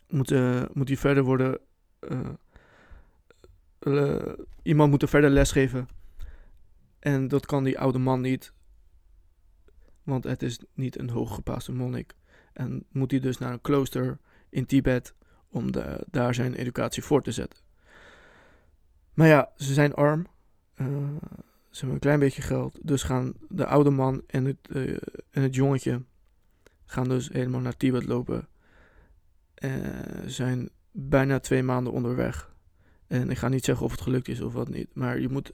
moet, 0.09 0.31
moet 0.75 0.89
hij 0.89 0.97
verder 0.97 1.23
worden, 1.23 1.59
iemand 4.63 4.91
moet 4.91 5.03
er 5.03 5.09
verder 5.09 5.31
lesgeven 5.31 5.89
en 7.07 7.29
dat 7.29 7.47
kan 7.47 7.65
die 7.65 7.79
oude 7.79 7.99
man 7.99 8.21
niet, 8.21 8.53
want 10.03 10.25
het 10.25 10.43
is 10.43 10.59
niet 10.75 10.99
een 10.99 11.11
hooggepaaste 11.11 11.73
monnik. 11.73 12.15
En 12.53 12.85
moet 12.91 13.11
hij 13.11 13.21
dus 13.21 13.39
naar 13.39 13.53
een 13.53 13.61
klooster 13.61 14.19
in 14.49 14.67
Tibet 14.67 15.15
om 15.49 15.73
de, 15.73 16.07
daar 16.11 16.35
zijn 16.35 16.55
educatie 16.55 17.03
voor 17.03 17.23
te 17.23 17.33
zetten. 17.33 17.59
Maar 19.15 19.27
ja, 19.27 19.53
ze 19.57 19.73
zijn 19.75 19.95
arm. 19.95 20.27
Uh, 20.77 20.87
ze 21.71 21.79
hebben 21.79 21.95
een 21.95 21.99
klein 21.99 22.19
beetje 22.19 22.43
geld. 22.43 22.79
Dus 22.83 23.03
gaan 23.03 23.35
de 23.49 23.67
oude 23.67 23.91
man 23.91 24.23
en 24.27 24.45
het, 24.45 24.69
uh, 24.69 24.97
en 25.31 25.43
het 25.43 25.55
jongetje 25.55 26.03
gaan 26.87 27.09
dus 27.09 27.29
helemaal 27.29 27.61
naar 27.61 27.77
Tibet 27.77 28.07
lopen. 28.07 28.49
Uh, 29.59 29.73
zijn 30.27 30.71
bijna 30.91 31.39
twee 31.39 31.63
maanden 31.63 31.93
onderweg. 31.93 32.55
En 33.07 33.31
ik 33.31 33.39
ga 33.39 33.49
niet 33.49 33.65
zeggen 33.65 33.85
of 33.85 33.93
het 33.93 34.01
gelukt 34.01 34.29
is 34.29 34.41
of 34.41 34.53
wat 34.53 34.69
niet. 34.69 34.95
Maar 34.95 35.21
je 35.21 35.29
moet 35.29 35.53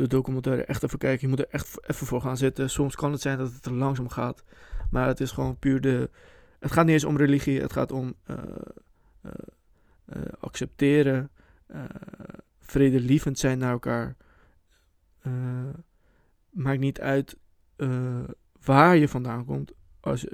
de 0.00 0.06
documentaire 0.06 0.64
echt 0.64 0.82
even 0.82 0.98
kijken. 0.98 1.20
Je 1.20 1.28
moet 1.28 1.44
er 1.44 1.50
echt 1.50 1.88
even 1.90 2.06
voor 2.06 2.20
gaan 2.20 2.36
zitten. 2.36 2.70
Soms 2.70 2.94
kan 2.94 3.12
het 3.12 3.20
zijn 3.20 3.38
dat 3.38 3.52
het 3.52 3.62
te 3.62 3.72
langzaam 3.72 4.08
gaat. 4.08 4.44
Maar 4.90 5.06
het 5.06 5.20
is 5.20 5.30
gewoon 5.30 5.58
puur 5.58 5.80
de. 5.80 6.10
Het 6.58 6.72
gaat 6.72 6.84
niet 6.84 6.94
eens 6.94 7.04
om 7.04 7.16
religie. 7.16 7.60
Het 7.60 7.72
gaat 7.72 7.92
om 7.92 8.14
uh, 8.30 8.36
uh, 9.24 9.32
uh, 10.14 10.22
accepteren. 10.40 11.30
vredelievend 12.60 13.38
zijn 13.38 13.58
naar 13.58 13.72
elkaar. 13.72 14.16
maakt 16.50 16.80
niet 16.80 17.00
uit 17.00 17.36
waar 18.62 18.96
je 18.96 19.08
vandaan 19.08 19.44
komt. 19.44 19.72
Als, 20.00 20.26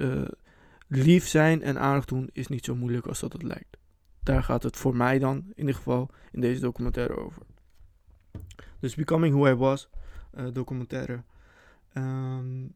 lief 0.87 1.27
zijn 1.27 1.61
en 1.61 1.79
aardig 1.79 2.05
doen 2.05 2.29
is 2.31 2.47
niet 2.47 2.65
zo 2.65 2.75
moeilijk 2.75 3.07
als 3.07 3.19
dat 3.19 3.33
het 3.33 3.43
lijkt. 3.43 3.77
Daar 4.23 4.43
gaat 4.43 4.63
het 4.63 4.77
voor 4.77 4.95
mij 4.95 5.19
dan, 5.19 5.37
in 5.37 5.59
ieder 5.59 5.75
geval, 5.75 6.09
in 6.31 6.41
deze 6.41 6.61
documentaire 6.61 7.15
over. 7.15 7.41
Dus 8.79 8.95
Becoming 8.95 9.35
Who 9.35 9.47
I 9.47 9.53
Was, 9.53 9.89
uh, 10.33 10.47
documentaire. 10.53 11.23
Um, 11.93 12.75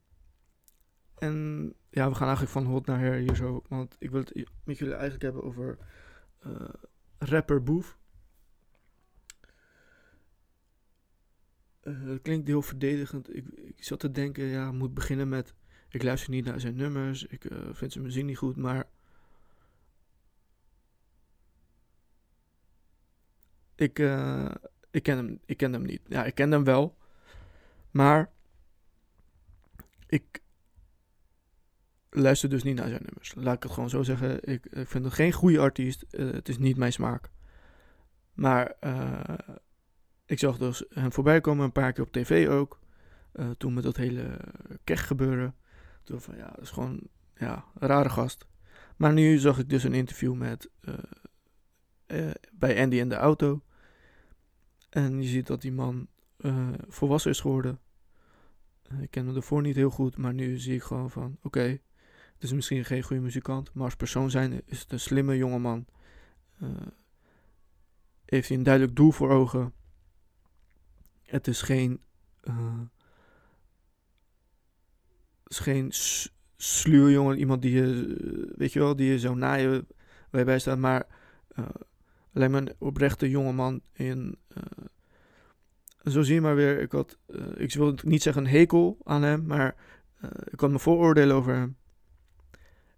en 1.15 1.65
ja, 1.89 2.09
we 2.09 2.15
gaan 2.15 2.27
eigenlijk 2.27 2.51
van 2.51 2.65
hot 2.65 2.85
naar 2.85 2.99
her 2.99 3.13
hier 3.13 3.35
zo. 3.35 3.63
Want 3.67 3.95
ik 3.99 4.11
wil 4.11 4.19
het 4.19 4.49
met 4.63 4.77
jullie 4.77 4.93
eigenlijk 4.93 5.23
hebben 5.23 5.43
over 5.43 5.77
uh, 6.45 6.69
rapper 7.17 7.63
Boef. 7.63 7.99
Uh, 11.83 12.03
het 12.03 12.21
klinkt 12.21 12.47
heel 12.47 12.61
verdedigend. 12.61 13.35
Ik, 13.35 13.47
ik 13.47 13.83
zat 13.83 13.99
te 13.99 14.11
denken, 14.11 14.43
ja, 14.43 14.71
moet 14.71 14.93
beginnen 14.93 15.29
met... 15.29 15.53
Ik 15.89 16.03
luister 16.03 16.29
niet 16.29 16.45
naar 16.45 16.59
zijn 16.59 16.75
nummers. 16.75 17.25
Ik 17.25 17.45
vind 17.71 17.91
zijn 17.91 18.03
muziek 18.03 18.25
niet 18.25 18.37
goed, 18.37 18.55
maar... 18.55 18.87
Ik, 23.75 23.99
ik 24.91 25.03
ken 25.03 25.17
hem, 25.17 25.39
ik 25.45 25.57
ken 25.57 25.73
hem 25.73 25.85
niet. 25.85 26.01
Ja, 26.07 26.25
ik 26.25 26.35
ken 26.35 26.51
hem 26.51 26.63
wel. 26.63 26.97
Maar 27.91 28.31
ik 30.07 30.41
luister 32.09 32.49
dus 32.49 32.63
niet 32.63 32.75
naar 32.75 32.87
zijn 32.87 33.03
nummers. 33.03 33.33
Laat 33.35 33.55
ik 33.55 33.63
het 33.63 33.71
gewoon 33.71 33.89
zo 33.89 34.03
zeggen. 34.03 34.43
Ik, 34.43 34.65
ik 34.65 34.87
vind 34.87 35.03
het 35.05 35.13
geen 35.13 35.31
goede 35.31 35.59
artiest. 35.59 36.01
Eh, 36.01 36.31
het 36.31 36.49
is 36.49 36.57
niet 36.57 36.77
mijn 36.77 36.93
smaak. 36.93 37.31
Maar 38.33 38.75
uh, 38.81 39.19
ik 40.25 40.39
zag 40.39 40.57
dus 40.57 40.85
hem 40.89 41.11
voorbij 41.11 41.41
komen 41.41 41.65
een 41.65 41.71
paar 41.71 41.93
keer 41.93 42.03
op 42.03 42.11
tv 42.11 42.47
ook. 42.47 42.79
Uh, 43.33 43.49
toen 43.57 43.73
met 43.73 43.83
dat 43.83 43.97
hele 43.97 44.37
kech 44.83 45.07
gebeuren. 45.07 45.55
Toen 46.03 46.21
van 46.21 46.35
ja, 46.35 46.49
dat 46.49 46.61
is 46.61 46.69
gewoon 46.69 47.07
ja, 47.35 47.65
een 47.79 47.87
rare 47.87 48.09
gast. 48.09 48.47
Maar 48.95 49.13
nu 49.13 49.37
zag 49.37 49.59
ik 49.59 49.69
dus 49.69 49.83
een 49.83 49.93
interview 49.93 50.33
met 50.33 50.69
bij 52.51 52.81
Andy 52.81 52.95
in 52.95 53.09
de 53.09 53.15
auto. 53.15 53.61
En 54.91 55.21
je 55.21 55.27
ziet 55.27 55.47
dat 55.47 55.61
die 55.61 55.71
man 55.71 56.07
volwassen 56.87 57.31
is 57.31 57.39
geworden. 57.39 57.79
Ik 59.01 59.11
ken 59.11 59.25
hem 59.25 59.35
ervoor 59.35 59.61
niet 59.61 59.75
heel 59.75 59.89
goed, 59.89 60.17
maar 60.17 60.33
nu 60.33 60.57
zie 60.57 60.75
ik 60.75 60.83
gewoon 60.83 61.11
van 61.11 61.37
oké, 61.41 61.79
het 62.33 62.43
is 62.43 62.53
misschien 62.53 62.85
geen 62.85 63.03
goede 63.03 63.21
muzikant, 63.21 63.73
maar 63.73 63.83
als 63.83 63.95
persoon 63.95 64.29
zijn 64.29 64.61
is 64.65 64.79
het 64.79 64.91
een 64.91 64.99
slimme 64.99 65.37
jongeman. 65.37 65.85
Uh, 66.61 66.69
heeft 68.25 68.47
hij 68.47 68.57
een 68.57 68.63
duidelijk 68.63 68.95
doel 68.95 69.11
voor 69.11 69.29
ogen. 69.29 69.73
Het 71.23 71.47
is 71.47 71.61
geen, 71.61 72.01
uh, 72.43 72.79
het 75.43 75.51
is 75.51 75.59
geen 75.59 75.91
sluwe 76.57 77.11
jongen, 77.11 77.37
iemand 77.37 77.61
die 77.61 77.71
je, 77.71 78.15
weet 78.55 78.73
je 78.73 78.79
wel, 78.79 78.95
die 78.95 79.11
je 79.11 79.19
zo 79.19 79.35
na 79.35 79.53
je 79.53 79.85
bij 80.29 80.59
staat, 80.59 80.77
maar 80.77 81.07
uh, 82.33 82.43
alleen 82.43 82.53
een 82.53 82.75
oprechte 82.77 83.29
jongeman 83.29 83.81
in 83.93 84.37
zo 86.03 86.21
zie 86.21 86.33
je 86.33 86.41
maar 86.41 86.55
weer, 86.55 86.79
ik 86.79 86.91
had, 86.91 87.17
uh, 87.27 87.45
ik 87.55 87.73
wil 87.73 87.95
niet 88.03 88.21
zeggen 88.21 88.43
een 88.45 88.51
hekel 88.51 88.97
aan 89.03 89.21
hem, 89.21 89.45
maar 89.45 89.75
uh, 90.23 90.29
ik 90.51 90.59
had 90.59 90.69
mijn 90.69 90.81
vooroordelen 90.81 91.35
over 91.35 91.53
hem. 91.53 91.77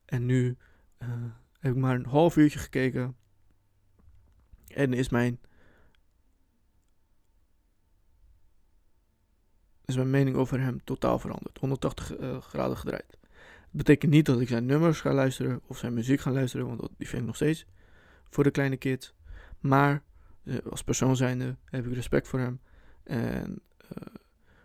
En 0.06 0.26
nu 0.26 0.58
uh, 1.02 1.08
heb 1.60 1.72
ik 1.72 1.78
maar 1.78 1.96
een 1.96 2.06
half 2.06 2.36
uurtje 2.36 2.60
gekeken. 2.60 3.16
En 4.68 4.94
is 4.94 5.10
mijn, 5.10 5.40
is 9.86 9.96
mijn 9.96 10.10
mening 10.10 10.36
over 10.36 10.60
hem 10.60 10.84
totaal 10.84 11.20
veranderd. 11.20 11.58
180 11.58 12.12
graden 12.40 12.78
gedraaid. 12.78 13.10
Dat 13.10 13.82
betekent 13.82 14.12
niet 14.12 14.26
dat 14.26 14.42
ik 14.42 14.48
zijn 14.48 14.66
nummers 14.66 15.02
ga 15.02 15.14
luisteren 15.14 15.62
of 15.68 15.78
zijn 15.78 15.94
muziek 15.94 16.20
ga 16.20 16.32
luisteren, 16.32 16.68
want 16.68 16.80
die 16.98 17.08
vind 17.08 17.22
ik 17.22 17.28
nog 17.28 17.36
steeds 17.36 17.66
voor 18.30 18.44
de 18.44 18.52
kleine 18.52 18.78
kids. 18.78 19.14
Maar 19.64 20.04
als 20.70 20.84
persoon 20.84 21.16
zijnde 21.16 21.58
heb 21.66 21.86
ik 21.86 21.94
respect 21.94 22.28
voor 22.28 22.40
hem. 22.40 22.62
En 23.04 23.62
uh, 23.84 24.14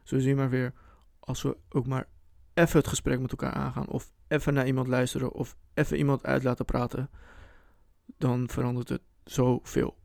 zo 0.02 0.18
zie 0.18 0.28
je 0.28 0.34
maar 0.34 0.50
weer, 0.50 0.72
als 1.20 1.42
we 1.42 1.56
ook 1.68 1.86
maar 1.86 2.08
even 2.54 2.78
het 2.78 2.88
gesprek 2.88 3.20
met 3.20 3.30
elkaar 3.30 3.52
aangaan, 3.52 3.88
of 3.88 4.12
even 4.28 4.54
naar 4.54 4.66
iemand 4.66 4.86
luisteren, 4.86 5.32
of 5.32 5.56
even 5.74 5.96
iemand 5.96 6.24
uit 6.24 6.42
laten 6.42 6.64
praten, 6.64 7.10
dan 8.16 8.48
verandert 8.48 8.88
het 8.88 9.02
zoveel. 9.24 9.98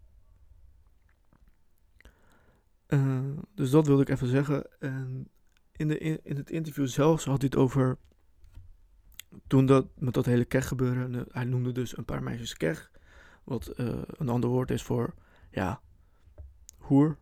Uh, 2.88 3.20
dus 3.56 3.70
dat 3.70 3.88
wilde 3.88 4.02
ik 4.02 4.10
even 4.10 4.28
zeggen. 4.28 4.80
En 4.80 5.30
in, 5.72 5.88
de, 5.88 5.98
in, 5.98 6.36
het 6.36 6.50
interview 6.50 6.88
zelfs 6.88 7.26
had 7.26 7.42
hij 7.42 7.50
het 7.52 7.60
over. 7.60 7.98
Toen 9.48 9.66
dat 9.66 9.88
met 9.96 10.14
dat 10.14 10.26
hele 10.26 10.46
keg 10.46 10.68
gebeuren. 10.68 11.26
Hij 11.32 11.46
noemde 11.46 11.72
dus 11.72 11.98
een 11.98 12.06
paar 12.06 12.24
meisjes 12.24 12.54
keg. 12.54 12.92
Wat 13.44 13.80
uh, 13.80 14.02
een 14.08 14.30
ander 14.30 14.50
woord 14.50 14.72
is 14.72 14.84
voor. 14.84 15.14
Ja. 15.50 15.82
Hoer 16.78 17.18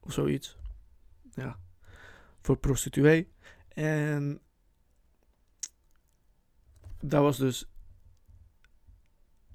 of 0.00 0.12
zoiets. 0.12 0.56
Ja, 1.34 1.58
voor 2.40 2.56
prostituee. 2.56 3.32
En 3.68 4.40
daar 7.00 7.22
was 7.22 7.36
dus 7.36 7.66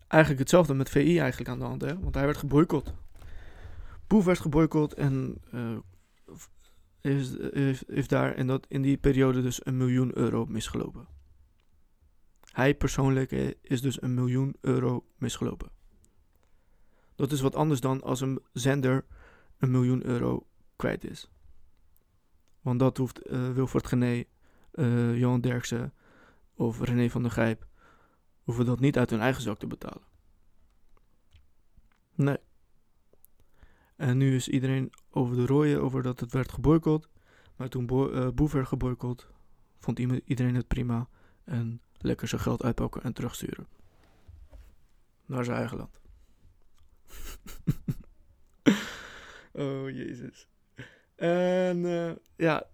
eigenlijk 0.07 0.41
hetzelfde 0.41 0.73
met 0.73 0.89
VI 0.89 1.19
eigenlijk 1.19 1.49
aan 1.49 1.59
de 1.59 1.65
hand, 1.65 1.81
hè? 1.81 1.99
want 1.99 2.15
hij 2.15 2.25
werd 2.25 2.37
geboycott. 2.37 2.93
Boef 4.07 4.25
werd 4.25 4.39
geboycott 4.39 4.93
en 4.93 5.41
uh, 5.53 5.77
is, 7.01 7.33
is, 7.83 8.07
daar 8.07 8.35
in, 8.35 8.47
dat, 8.47 8.65
in 8.69 8.81
die 8.81 8.97
periode 8.97 9.41
dus 9.41 9.65
een 9.65 9.77
miljoen 9.77 10.17
euro 10.17 10.45
misgelopen. 10.45 11.07
Hij 12.57 12.75
persoonlijk 12.75 13.31
eh, 13.31 13.51
is 13.61 13.81
dus 13.81 14.01
een 14.01 14.13
miljoen 14.13 14.55
euro 14.61 15.05
misgelopen. 15.17 15.69
Dat 17.15 17.31
is 17.31 17.41
wat 17.41 17.55
anders 17.55 17.79
dan 17.79 18.01
als 18.01 18.21
een 18.21 18.41
zender 18.53 19.05
een 19.57 19.71
miljoen 19.71 20.05
euro 20.05 20.47
kwijt 20.75 21.03
is. 21.03 21.29
Want 22.61 22.79
dat 22.79 22.97
hoeft 22.97 23.31
uh, 23.31 23.51
Wilfred 23.51 23.87
Gené, 23.87 24.23
uh, 24.73 25.17
Johan 25.17 25.41
Derksen 25.41 25.93
of 26.53 26.81
René 26.81 27.09
van 27.09 27.21
der 27.21 27.31
Gijp... 27.31 27.67
hoeven 28.43 28.65
dat 28.65 28.79
niet 28.79 28.97
uit 28.97 29.09
hun 29.09 29.19
eigen 29.19 29.41
zak 29.41 29.59
te 29.59 29.67
betalen. 29.67 30.03
Nee. 32.15 32.37
En 33.95 34.17
nu 34.17 34.35
is 34.35 34.47
iedereen 34.47 34.91
over 35.09 35.35
de 35.35 35.45
rooien 35.45 35.81
over 35.81 36.03
dat 36.03 36.19
het 36.19 36.31
werd 36.31 36.51
geboycott. 36.51 37.09
Maar 37.55 37.69
toen 37.69 37.85
Bo 37.85 38.31
Boef 38.33 38.51
werd 38.51 38.67
geboycott, 38.67 39.27
vond 39.77 39.99
iedereen 39.99 40.55
het 40.55 40.67
prima. 40.67 41.09
En 41.43 41.81
lekker 41.99 42.27
zijn 42.27 42.41
geld 42.41 42.63
uitpakken 42.63 43.03
en 43.03 43.13
terugsturen. 43.13 43.67
Naar 45.25 45.43
zijn 45.43 45.57
eigen 45.57 45.77
land. 45.77 45.99
Oh, 49.57 49.89
jezus. 49.89 50.47
En 51.15 51.77
uh, 51.77 52.11
ja, 52.35 52.67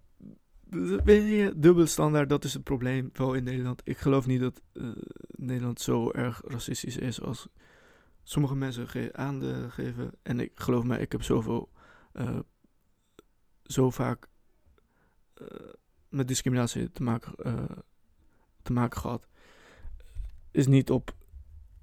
weet 1.04 1.28
je, 1.28 1.52
dubbele 1.56 1.86
standaard, 1.86 2.28
dat 2.28 2.44
is 2.44 2.54
het 2.54 2.62
probleem 2.62 3.10
wel 3.12 3.34
in 3.34 3.44
Nederland. 3.44 3.80
Ik 3.84 3.98
geloof 3.98 4.26
niet 4.26 4.40
dat 4.40 4.62
uh, 4.72 4.90
Nederland 5.28 5.80
zo 5.80 6.10
erg 6.10 6.40
racistisch 6.44 6.96
is 6.96 7.20
als 7.20 7.48
sommige 8.22 8.54
mensen 8.54 8.88
ge 8.88 9.10
aangeven. 9.12 10.12
En 10.22 10.40
ik 10.40 10.52
geloof 10.54 10.84
mij, 10.84 11.00
ik 11.00 11.12
heb 11.12 11.22
zoveel, 11.22 11.70
uh, 12.12 12.38
zo 13.62 13.90
vaak 13.90 14.28
met 16.08 16.28
discriminatie 16.28 16.92
te 16.92 17.02
maken, 17.02 17.34
te 18.64 18.72
maken 18.72 19.00
gehad. 19.00 19.26
Is 20.50 20.66
niet 20.66 20.90
op 20.90 21.14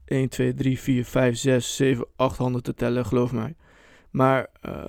1, 0.05 0.29
2, 0.29 0.53
3, 0.53 0.79
4, 0.79 1.05
5, 1.05 1.37
6, 1.37 1.75
7, 1.75 2.07
8 2.15 2.37
handen 2.37 2.63
te 2.63 2.73
tellen, 2.73 3.05
geloof 3.05 3.31
mij. 3.31 3.55
Maar 4.09 4.47
uh, 4.65 4.83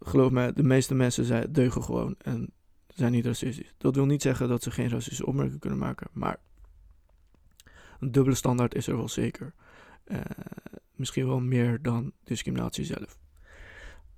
geloof 0.00 0.30
me, 0.30 0.52
de 0.52 0.62
meeste 0.62 0.94
mensen 0.94 1.24
zijn, 1.24 1.52
deugen 1.52 1.82
gewoon 1.82 2.14
en 2.18 2.52
zijn 2.88 3.12
niet 3.12 3.26
racistisch. 3.26 3.74
Dat 3.78 3.94
wil 3.94 4.06
niet 4.06 4.22
zeggen 4.22 4.48
dat 4.48 4.62
ze 4.62 4.70
geen 4.70 4.88
racistische 4.88 5.26
opmerkingen 5.26 5.60
kunnen 5.60 5.78
maken, 5.78 6.08
maar 6.12 6.36
een 8.00 8.12
dubbele 8.12 8.36
standaard 8.36 8.74
is 8.74 8.86
er 8.86 8.96
wel 8.96 9.08
zeker. 9.08 9.54
Uh, 10.06 10.20
misschien 10.94 11.26
wel 11.26 11.40
meer 11.40 11.82
dan 11.82 12.12
discriminatie 12.24 12.84
zelf. 12.84 13.18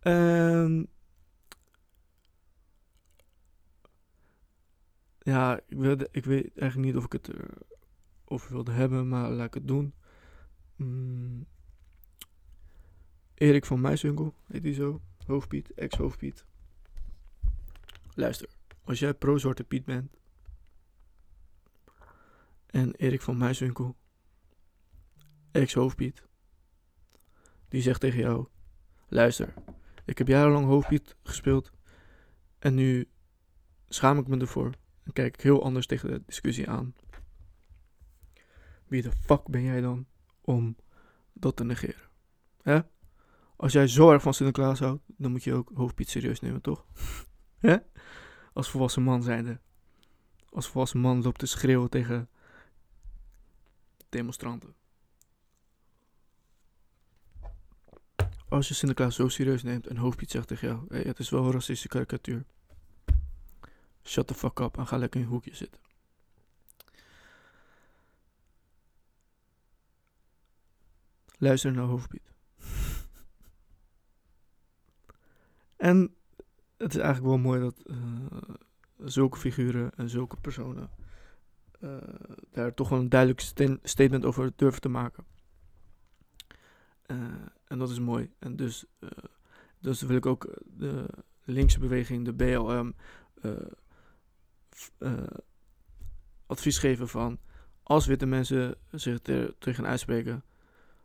Um, 0.03 0.87
ja, 5.25 5.61
ik, 5.67 5.79
wilde, 5.79 6.09
ik 6.11 6.25
weet 6.25 6.59
eigenlijk 6.59 6.93
niet 6.93 6.97
of 6.97 7.05
ik 7.05 7.13
het 7.13 7.31
erover 8.25 8.53
wilde 8.53 8.73
hebben, 8.73 9.09
maar 9.09 9.31
laat 9.31 9.47
ik 9.47 9.55
het 9.55 9.69
doen. 9.69 9.95
Mm. 10.77 11.47
Erik 13.35 13.65
van 13.65 13.81
Muiswinkel, 13.81 14.35
heet 14.47 14.63
hij 14.63 14.73
zo. 14.73 15.01
Hoofdpiet, 15.27 15.75
ex-hoofdpiet. 15.75 16.45
Luister, 18.15 18.49
als 18.85 18.99
jij 18.99 19.15
pro-zwarte 19.15 19.65
Piet 19.65 19.85
bent. 19.85 20.17
En 22.67 22.95
Erik 22.95 23.23
van 23.23 23.37
Muiswinkel, 23.37 23.97
ex-hoofdpiet. 25.51 26.23
Die 27.69 27.83
zegt 27.83 28.01
tegen 28.01 28.19
jou: 28.19 28.47
Luister, 29.09 29.55
ik 30.05 30.19
heb 30.19 30.29
jarenlang 30.29 30.67
hoofdpiet 30.67 31.17
gespeeld. 31.23 31.73
En 32.59 32.75
nu 32.75 33.09
schaam 33.89 34.19
ik 34.19 34.27
me 34.27 34.39
ervoor. 34.39 34.73
En 35.05 35.13
kijk 35.13 35.35
ik 35.35 35.41
heel 35.41 35.63
anders 35.63 35.87
tegen 35.87 36.09
de 36.09 36.23
discussie 36.27 36.71
aan. 36.71 36.95
Wie 38.87 39.03
de 39.03 39.13
fuck 39.13 39.47
ben 39.49 39.63
jij 39.63 39.81
dan 39.81 40.07
om 40.41 40.77
dat 41.33 41.57
te 41.57 41.65
negeren? 41.65 42.09
Hè? 42.63 42.81
Als 43.57 43.73
jij 43.73 43.89
zo 43.89 44.11
erg 44.11 44.23
van 44.23 44.35
Sinterklaas 44.35 44.79
houdt, 44.79 45.03
dan 45.07 45.31
moet 45.31 45.45
je 45.45 45.55
ook 45.55 45.71
hoofdpiet 45.75 46.09
serieus 46.09 46.41
nemen, 46.41 46.61
toch? 46.61 46.87
Hè? 47.59 47.77
Als 48.53 48.71
volwassen 48.71 49.03
man 49.03 49.23
zijnde. 49.23 49.61
Als 50.49 50.69
volwassen 50.69 51.01
man 51.01 51.23
loopt 51.23 51.39
te 51.39 51.47
schreeuwen 51.47 51.91
tegen 51.91 52.29
demonstranten. 54.09 54.75
Als 58.49 58.69
je 58.69 58.75
Sinterklaas 58.75 59.15
zo 59.15 59.29
serieus 59.29 59.63
neemt 59.63 59.87
en 59.87 59.97
hoofdpiet 59.97 60.31
zegt 60.31 60.49
tegen 60.49 60.69
jou: 60.69 60.97
het 61.07 61.19
is 61.19 61.31
wel 61.31 61.45
een 61.45 61.53
racistische 61.53 61.89
karikatuur. 61.89 62.45
Shut 64.05 64.27
the 64.27 64.35
fuck 64.35 64.61
up 64.61 64.77
en 64.77 64.87
ga 64.87 64.97
lekker 64.97 65.21
in 65.21 65.27
een 65.27 65.33
hoekje 65.33 65.55
zitten. 65.55 65.81
Luister 71.39 71.73
naar 71.73 71.85
hoofdpiet. 71.85 72.33
En 75.77 76.15
het 76.77 76.95
is 76.95 77.01
eigenlijk 77.01 77.27
wel 77.27 77.39
mooi 77.39 77.61
dat 77.61 77.83
uh, 77.85 77.97
zulke 78.99 79.39
figuren 79.39 79.95
en 79.95 80.09
zulke 80.09 80.37
personen 80.37 80.91
daar 82.51 82.75
toch 82.75 82.89
wel 82.89 82.99
een 82.99 83.09
duidelijk 83.09 83.41
statement 83.83 84.25
over 84.25 84.53
durven 84.57 84.81
te 84.81 84.89
maken. 84.89 85.25
en 87.65 87.79
dat 87.79 87.91
is 87.91 87.99
mooi. 87.99 88.33
En 88.39 88.57
dus, 88.57 88.85
dus 89.79 90.03
wil 90.03 90.17
ik 90.17 90.27
ook 90.27 90.59
de 90.65 91.07
linkse 91.45 91.79
beweging, 91.79 92.25
de 92.25 92.35
BLM, 92.35 92.95
advies 96.47 96.79
geven 96.79 97.09
van 97.09 97.39
als 97.83 98.07
witte 98.07 98.27
mensen 98.27 98.77
zich 98.91 99.23
er 99.23 99.59
tegen 99.59 99.87
uitspreken 99.87 100.45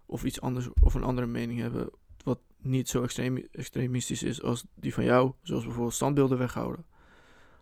of 0.06 0.24
iets 0.24 0.42
anders 0.42 0.70
of 0.82 0.94
een 0.94 1.04
andere 1.04 1.28
mening 1.28 1.60
hebben 1.60 1.90
wat 2.24 2.40
niet 2.58 2.90
zo 2.90 3.06
extremistisch 3.52 4.24
is 4.24 4.42
als 4.42 4.66
die 4.74 4.94
van 4.94 5.04
jou, 5.04 5.34
zoals 5.42 5.64
bijvoorbeeld 5.64 5.94
standbeelden 5.94 6.38
weghouden, 6.38 6.86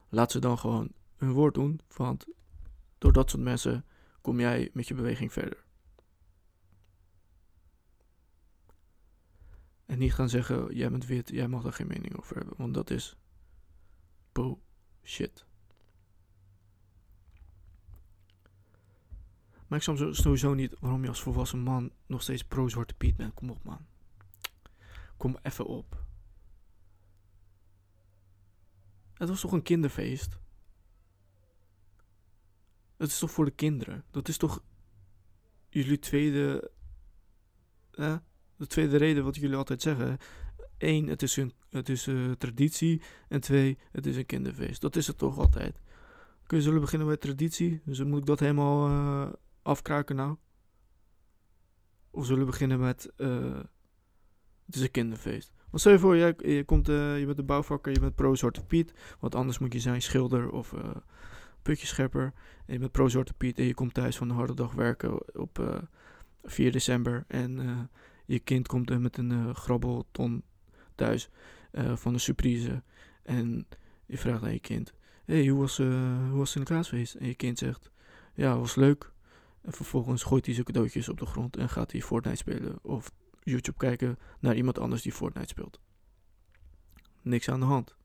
laat 0.09 0.31
ze 0.31 0.39
dan 0.39 0.57
gewoon 0.57 0.91
hun 1.15 1.31
woord 1.31 1.53
doen, 1.53 1.79
want 1.95 2.25
door 2.97 3.13
dat 3.13 3.29
soort 3.29 3.43
mensen 3.43 3.85
kom 4.21 4.39
jij 4.39 4.69
met 4.73 4.87
je 4.87 4.93
beweging 4.93 5.33
verder. 5.33 5.65
En 9.85 9.97
niet 9.97 10.13
gaan 10.13 10.29
zeggen, 10.29 10.75
jij 10.75 10.89
bent 10.89 11.05
wit, 11.05 11.29
jij 11.29 11.47
mag 11.47 11.63
daar 11.63 11.73
geen 11.73 11.87
mening 11.87 12.17
over 12.17 12.35
hebben, 12.35 12.57
want 12.57 12.73
dat 12.73 12.89
is 12.89 13.17
bullshit. 14.31 15.46
Maar 19.67 19.77
ik 19.77 19.83
snap 19.83 20.13
sowieso 20.13 20.53
niet 20.53 20.75
waarom 20.79 21.01
je 21.01 21.07
als 21.07 21.21
volwassen 21.21 21.59
man 21.59 21.91
nog 22.05 22.21
steeds 22.21 22.43
pro-Zwarte 22.43 22.93
Piet 22.93 23.15
bent. 23.15 23.33
Kom 23.33 23.49
op, 23.49 23.63
man. 23.63 23.85
Kom 25.17 25.37
even 25.41 25.65
op. 25.65 26.05
Het 29.13 29.29
was 29.29 29.41
toch 29.41 29.51
een 29.51 29.61
kinderfeest? 29.61 30.37
Het 32.97 33.07
is 33.09 33.19
toch 33.19 33.31
voor 33.31 33.45
de 33.45 33.51
kinderen? 33.51 34.03
Dat 34.11 34.27
is 34.27 34.37
toch 34.37 34.63
jullie 35.69 35.99
tweede. 35.99 36.71
Eh, 37.91 38.17
de 38.55 38.67
tweede 38.67 38.97
reden 38.97 39.23
wat 39.23 39.35
jullie 39.35 39.55
altijd 39.55 39.81
zeggen. 39.81 40.17
Eén, 40.77 41.07
het 41.07 41.21
is, 41.21 41.35
een, 41.35 41.53
het 41.69 41.89
is 41.89 42.07
uh, 42.07 42.31
traditie. 42.31 43.01
En 43.27 43.41
twee, 43.41 43.77
het 43.91 44.05
is 44.05 44.15
een 44.15 44.25
kinderfeest. 44.25 44.81
Dat 44.81 44.95
is 44.95 45.07
het 45.07 45.17
toch 45.17 45.37
altijd. 45.37 45.81
Kun 46.45 46.57
je 46.57 46.63
zullen 46.63 46.81
beginnen 46.81 47.07
met 47.07 47.21
traditie? 47.21 47.81
Dus 47.85 48.03
moet 48.03 48.19
ik 48.19 48.25
dat 48.25 48.39
helemaal 48.39 48.89
uh, 48.89 49.33
afkraken 49.67 50.15
nou? 50.15 50.35
Of 52.11 52.25
zullen 52.25 52.45
we 52.45 52.51
beginnen 52.51 52.79
met... 52.79 53.11
Uh, 53.17 53.59
het 54.65 54.75
is 54.75 54.81
een 54.81 54.91
kinderfeest. 54.91 55.51
Want 55.69 55.81
stel 55.81 55.91
je 55.91 55.99
voor, 55.99 56.17
jij, 56.17 56.33
je, 56.37 56.63
komt, 56.63 56.89
uh, 56.89 57.19
je 57.19 57.25
bent 57.25 57.37
een 57.37 57.45
bouwvakker, 57.45 57.93
je 57.93 57.99
bent 57.99 58.15
pro-Zwarte 58.15 58.65
Piet. 58.65 58.93
Want 59.19 59.35
anders 59.35 59.59
moet 59.59 59.73
je 59.73 59.79
zijn 59.79 60.01
schilder 60.01 60.49
of 60.49 60.71
uh, 60.71 60.95
putjeschepper. 61.61 62.33
En 62.65 62.73
je 62.73 62.79
bent 62.79 62.91
pro-Zwarte 62.91 63.33
Piet 63.33 63.57
en 63.59 63.65
je 63.65 63.73
komt 63.73 63.93
thuis 63.93 64.17
van 64.17 64.29
een 64.29 64.35
harde 64.35 64.53
dag 64.53 64.73
werken 64.73 65.37
op 65.37 65.59
uh, 65.59 65.77
4 66.43 66.71
december. 66.71 67.25
En 67.27 67.89
je 68.25 68.39
kind 68.39 68.67
komt 68.67 68.99
met 68.99 69.17
een 69.17 69.55
grabbelton 69.55 70.43
thuis 70.95 71.29
van 71.93 72.13
een 72.13 72.19
surprise. 72.19 72.83
En 73.23 73.67
je 74.05 74.17
vraagt 74.17 74.43
aan 74.43 74.53
je 74.53 74.59
kind, 74.59 74.93
hey, 75.25 75.47
hoe 75.47 75.59
was, 75.59 75.77
hoe 75.77 76.37
was 76.37 76.51
Sinterklaasfeest? 76.51 77.15
En 77.15 77.27
je 77.27 77.35
kind 77.35 77.57
zegt, 77.57 77.91
ja, 78.33 78.57
was 78.57 78.75
leuk. 78.75 79.11
En 79.67 79.73
vervolgens 79.73 80.23
gooit 80.23 80.45
hij 80.45 80.53
zijn 80.53 80.65
cadeautjes 80.65 81.09
op 81.09 81.17
de 81.17 81.25
grond 81.25 81.57
en 81.57 81.69
gaat 81.69 81.91
hij 81.91 82.01
Fortnite 82.01 82.37
spelen. 82.37 82.79
Of 82.81 83.11
YouTube 83.43 83.77
kijken 83.77 84.19
naar 84.39 84.55
iemand 84.55 84.79
anders 84.79 85.01
die 85.01 85.11
Fortnite 85.11 85.47
speelt. 85.47 85.79
Niks 87.21 87.49
aan 87.49 87.59
de 87.59 87.65
hand. 87.65 87.95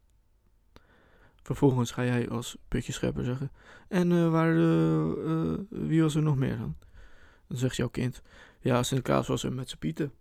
Vervolgens 1.43 1.91
ga 1.91 2.05
jij 2.05 2.29
als 2.29 2.57
putjeschepper 2.69 3.25
zeggen. 3.25 3.51
En 3.89 4.11
uh, 4.11 4.31
waar, 4.31 4.55
uh, 4.55 5.59
wie 5.69 6.03
was 6.03 6.15
er 6.15 6.23
nog 6.23 6.37
meer 6.37 6.59
dan? 6.59 6.77
Dan 7.47 7.59
zegt 7.59 7.77
jouw 7.77 7.89
kind. 7.89 8.23
Ja, 8.61 8.83
Sinterklaas 8.83 9.27
was 9.27 9.43
er 9.43 9.53
met 9.53 9.69
zijn 9.69 9.81
pieten. 9.81 10.13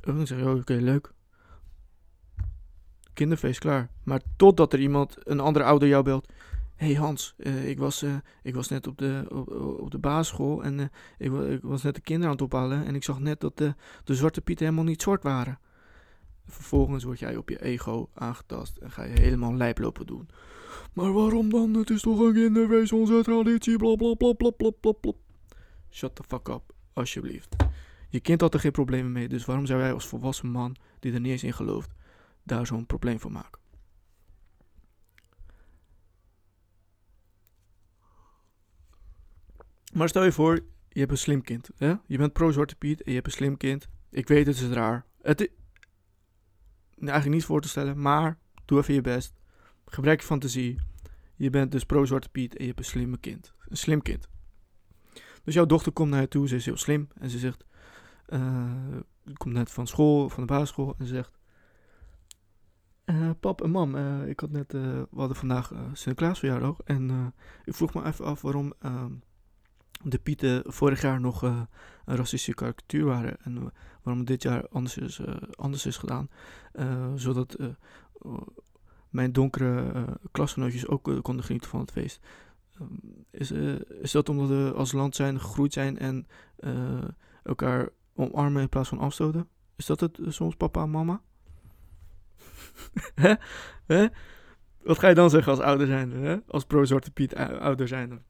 En 0.00 0.16
dan 0.16 0.26
zeg 0.26 0.38
je, 0.38 0.48
oh, 0.48 0.56
oké, 0.56 0.74
leuk. 0.74 1.12
Kinderfeest 3.12 3.58
klaar. 3.58 3.90
Maar 4.02 4.20
totdat 4.36 4.72
er 4.72 4.80
iemand, 4.80 5.16
een 5.28 5.40
andere 5.40 5.64
ouder 5.64 5.88
jou 5.88 6.04
belt 6.04 6.32
hey 6.80 6.94
Hans, 6.94 7.34
uh, 7.36 7.68
ik, 7.68 7.78
was, 7.78 8.02
uh, 8.02 8.14
ik 8.42 8.54
was 8.54 8.68
net 8.68 8.86
op 8.86 8.98
de, 8.98 9.26
op, 9.80 9.90
de 9.90 9.98
basisschool 9.98 10.62
en 10.62 10.78
uh, 10.78 10.84
ik, 11.18 11.32
ik, 11.32 11.62
was 11.62 11.82
net 11.82 11.94
de 11.94 12.00
kinderen 12.00 12.30
aan 12.30 12.36
het 12.36 12.44
ophalen 12.44 12.86
en 12.86 12.94
ik 12.94 13.04
zag 13.04 13.18
net 13.18 13.40
dat 13.40 13.58
de, 13.58 13.74
de 14.04 14.14
zwarte 14.14 14.40
pieten 14.40 14.64
helemaal 14.64 14.86
niet 14.86 15.02
zwart 15.02 15.22
waren. 15.22 15.58
Vervolgens 16.46 17.04
word 17.04 17.18
jij 17.18 17.36
op 17.36 17.48
je 17.48 17.62
ego 17.62 18.10
aangetast 18.14 18.76
en 18.76 18.90
ga 18.90 19.04
je 19.04 19.20
helemaal 19.20 19.54
lijp 19.54 19.78
lopen 19.78 20.06
doen. 20.06 20.28
Maar 20.92 21.12
waarom 21.12 21.50
dan? 21.50 21.74
Het 21.74 21.90
is 21.90 22.02
toch 22.02 22.20
een 22.20 22.32
kinderfeest, 22.32 22.92
onze 22.92 23.22
traditie, 23.22 23.76
bla 23.76 23.94
bla 23.94 24.14
bla 24.14 24.32
bla 24.32 24.50
bla 24.50 24.70
bla 24.80 24.92
bla. 24.92 25.12
Shut 25.90 26.14
the 26.14 26.22
fuck 26.28 26.48
up, 26.48 26.74
alsjeblieft. 26.92 27.56
Je 28.08 28.20
kind 28.20 28.40
had 28.40 28.54
er 28.54 28.60
geen 28.60 28.70
problemen 28.70 29.12
mee, 29.12 29.28
dus 29.28 29.44
waarom 29.44 29.66
zou 29.66 29.80
jij 29.80 29.92
als 29.92 30.06
volwassen 30.06 30.48
man, 30.48 30.76
die 30.98 31.12
er 31.12 31.20
niet 31.20 31.32
eens 31.32 31.44
in 31.44 31.52
gelooft, 31.52 31.90
daar 32.42 32.66
zo'n 32.66 32.86
probleem 32.86 33.20
van 33.20 33.32
maken? 33.32 33.59
Maar 40.00 40.08
stel 40.08 40.24
je 40.24 40.32
voor, 40.32 40.54
je 40.88 40.98
hebt 40.98 41.10
een 41.10 41.18
slim 41.18 41.42
kind. 41.42 41.70
Hè? 41.76 41.94
Je 42.06 42.18
bent 42.18 42.32
pro-Zwarte 42.32 42.76
Piet 42.76 43.02
en 43.02 43.10
je 43.10 43.14
hebt 43.14 43.26
een 43.26 43.32
slim 43.32 43.56
kind. 43.56 43.88
Ik 44.10 44.28
weet, 44.28 44.46
het 44.46 44.56
is 44.56 44.68
raar. 44.68 45.06
Het 45.22 45.40
is 45.40 45.48
eigenlijk 46.98 47.34
niet 47.34 47.44
voor 47.44 47.60
te 47.60 47.68
stellen, 47.68 48.00
maar 48.00 48.38
doe 48.64 48.78
even 48.78 48.94
je 48.94 49.00
best. 49.00 49.34
Gebruik 49.84 50.20
je 50.20 50.26
fantasie. 50.26 50.80
Je 51.36 51.50
bent 51.50 51.72
dus 51.72 51.84
pro-Zwarte 51.84 52.28
Piet 52.28 52.56
en 52.56 52.60
je 52.60 52.66
hebt 52.66 52.78
een 52.78 52.84
slimme 52.84 53.18
kind. 53.18 53.54
Een 53.68 53.76
slim 53.76 54.02
kind. 54.02 54.28
Dus 55.44 55.54
jouw 55.54 55.66
dochter 55.66 55.92
komt 55.92 56.10
naar 56.10 56.20
je 56.20 56.28
toe, 56.28 56.48
ze 56.48 56.56
is 56.56 56.64
heel 56.64 56.76
slim. 56.76 57.08
En 57.14 57.30
ze 57.30 57.38
zegt, 57.38 57.64
uh, 58.28 58.96
komt 59.34 59.54
net 59.54 59.70
van 59.70 59.86
school, 59.86 60.28
van 60.28 60.46
de 60.46 60.52
basisschool. 60.52 60.94
En 60.98 61.06
ze 61.06 61.14
zegt, 61.14 61.38
uh, 63.04 63.30
pap 63.40 63.62
en 63.62 63.70
mam, 63.70 63.94
uh, 63.94 64.28
ik 64.28 64.40
had 64.40 64.50
net, 64.50 64.72
we 64.72 65.06
hadden 65.14 65.36
vandaag 65.36 65.72
Sinterklaas 65.92 66.38
verjaardag. 66.38 66.76
En 66.84 67.34
ik 67.64 67.74
vroeg 67.74 67.94
me 67.94 68.04
even 68.04 68.24
af 68.24 68.40
waarom 68.40 68.72
ehm, 68.78 69.12
de 70.02 70.18
Pieten 70.18 70.62
vorig 70.66 71.02
jaar 71.02 71.20
nog 71.20 71.44
uh, 71.44 71.62
een 72.04 72.16
racistische 72.16 72.54
karikatuur 72.54 73.04
waren. 73.04 73.36
En 73.42 73.72
waarom 74.02 74.24
dit 74.24 74.42
jaar 74.42 74.68
anders 74.68 74.96
is, 74.96 75.18
uh, 75.18 75.34
anders 75.50 75.86
is 75.86 75.96
gedaan. 75.96 76.28
Uh, 76.72 77.12
zodat 77.14 77.58
mijn 79.08 79.32
donkere 79.32 80.04
klasgenootjes 80.30 80.86
ook 80.86 81.22
konden 81.22 81.44
genieten 81.44 81.70
van 81.70 81.80
het 81.80 81.90
feest. 81.90 82.20
Um, 82.80 83.24
is, 83.30 83.50
is 84.00 84.10
dat 84.10 84.28
omdat 84.28 84.48
we 84.48 84.72
als 84.76 84.92
land 84.92 85.16
zijn, 85.16 85.40
gegroeid 85.40 85.72
zijn 85.72 85.98
en 85.98 86.26
elkaar 87.42 87.88
omarmen 88.14 88.62
in 88.62 88.68
plaats 88.68 88.88
van 88.88 88.98
afstoten? 88.98 89.48
Is 89.76 89.86
dat 89.86 90.00
het 90.00 90.18
soms, 90.28 90.54
papa 90.54 90.82
en 90.82 90.90
mama? 90.90 91.20
Hè? 93.14 93.34
Hè? 93.86 94.06
Wat 94.82 94.98
ga 94.98 95.08
je 95.08 95.14
dan 95.14 95.30
zeggen 95.30 95.52
als 95.52 95.60
ouder 95.60 95.86
zijn, 95.86 96.10
hè? 96.10 96.36
Als 96.46 96.64
pro-zwarte 96.64 97.10
Piet 97.10 97.34
ouder 97.36 97.88
zijn? 97.88 98.22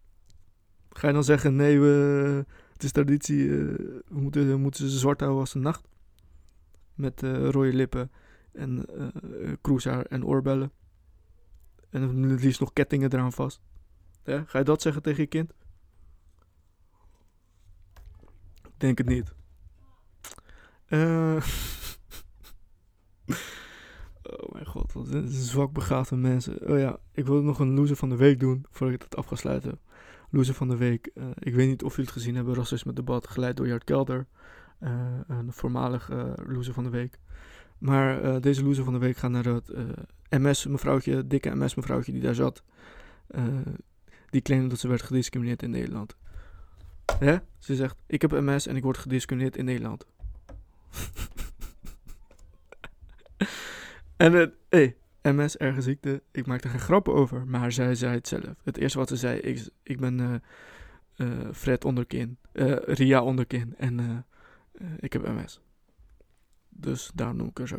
Ga 0.90 1.06
je 1.06 1.12
dan 1.12 1.24
zeggen, 1.24 1.56
nee, 1.56 1.80
we, 1.80 2.44
het 2.72 2.82
is 2.82 2.92
traditie, 2.92 3.44
uh, 3.44 3.74
we, 4.08 4.20
moeten, 4.20 4.48
we 4.48 4.56
moeten 4.56 4.90
ze 4.90 4.98
zwart 4.98 5.20
houden 5.20 5.40
als 5.40 5.52
de 5.52 5.58
nacht? 5.58 5.88
Met 6.94 7.22
uh, 7.22 7.48
rode 7.48 7.72
lippen 7.72 8.10
en 8.52 8.86
uh, 9.82 10.00
en 10.08 10.24
oorbellen. 10.24 10.72
En 11.90 12.02
het 12.02 12.42
liefst 12.42 12.60
nog 12.60 12.72
kettingen 12.72 13.12
eraan 13.12 13.32
vast. 13.32 13.60
Ja, 14.24 14.44
ga 14.46 14.58
je 14.58 14.64
dat 14.64 14.82
zeggen 14.82 15.02
tegen 15.02 15.22
je 15.22 15.28
kind? 15.28 15.52
Ik 18.62 18.74
denk 18.76 18.98
het 18.98 19.06
niet. 19.06 19.34
oh 24.22 24.52
mijn 24.52 24.66
god, 24.66 24.92
wat 24.92 25.08
een 25.08 25.28
zwak 25.28 25.72
begaafde 25.72 26.16
mensen. 26.16 26.70
Oh 26.70 26.78
ja, 26.78 26.98
ik 27.12 27.26
wil 27.26 27.42
nog 27.42 27.58
een 27.58 27.74
loser 27.74 27.96
van 27.96 28.08
de 28.08 28.16
week 28.16 28.40
doen 28.40 28.66
voordat 28.70 28.96
ik 28.96 29.02
het 29.02 29.16
af 29.16 29.38
sluiten. 29.38 29.78
Loser 30.30 30.54
van 30.54 30.68
de 30.68 30.76
week. 30.76 31.10
Uh, 31.14 31.24
ik 31.38 31.54
weet 31.54 31.68
niet 31.68 31.82
of 31.82 31.90
jullie 31.90 32.04
het 32.04 32.14
gezien 32.14 32.34
hebben. 32.34 32.54
Racisme 32.54 32.92
debat 32.92 33.28
geleid 33.28 33.56
door 33.56 33.66
Jart 33.66 33.84
Kelder. 33.84 34.26
Uh, 34.80 34.90
een 35.26 35.52
voormalig 35.52 36.10
uh, 36.10 36.32
loser 36.46 36.74
van 36.74 36.84
de 36.84 36.90
week. 36.90 37.18
Maar 37.78 38.40
deze 38.40 38.64
loser 38.64 38.84
van 38.84 38.92
de 38.92 38.98
week 38.98 39.16
gaat 39.16 39.30
naar 39.30 39.44
het 39.44 39.72
MS 40.28 40.66
mevrouwtje, 40.66 41.26
dikke 41.26 41.56
MS 41.56 41.74
mevrouwtje 41.74 42.12
die 42.12 42.20
daar 42.20 42.34
zat. 42.34 42.62
die 44.30 44.42
claimde 44.42 44.68
dat 44.68 44.78
ze 44.78 44.88
werd 44.88 45.02
gediscrimineerd 45.02 45.62
in 45.62 45.70
Nederland. 45.70 46.16
Hè? 47.18 47.36
Ze 47.58 47.74
zegt, 47.74 47.96
ik 48.06 48.22
heb 48.22 48.30
MS 48.30 48.66
en 48.66 48.76
ik 48.76 48.82
word 48.82 48.98
gediscrimineerd 48.98 49.56
in 49.56 49.64
Nederland. 49.64 50.06
en 54.16 54.32
het, 54.32 54.54
hey, 54.68 54.96
MS, 55.22 55.56
erge 55.56 55.82
ziekte. 55.82 56.22
Ik 56.30 56.46
maakte 56.46 56.68
geen 56.68 56.80
grappen 56.80 57.14
over, 57.14 57.46
maar 57.46 57.72
zij 57.72 57.94
zei 57.94 58.14
het 58.14 58.28
zelf. 58.28 58.54
Het 58.64 58.76
eerste 58.76 58.98
wat 58.98 59.08
ze 59.08 59.16
zei, 59.16 59.38
ik, 59.38 59.68
ik 59.82 60.00
ben 60.00 60.18
uh, 60.18 60.34
uh, 61.16 61.48
Fred 61.52 61.84
onderkin, 61.84 62.38
uh, 62.52 62.76
Ria 62.84 63.22
onderkin 63.22 63.74
en 63.76 64.24
ik 64.98 65.12
heb 65.12 65.22
MS. 65.22 65.60
Dus 66.68 67.10
daarom 67.14 67.36
noem 67.36 67.48
ik 67.48 67.58
haar 67.58 67.68
zo. 67.68 67.78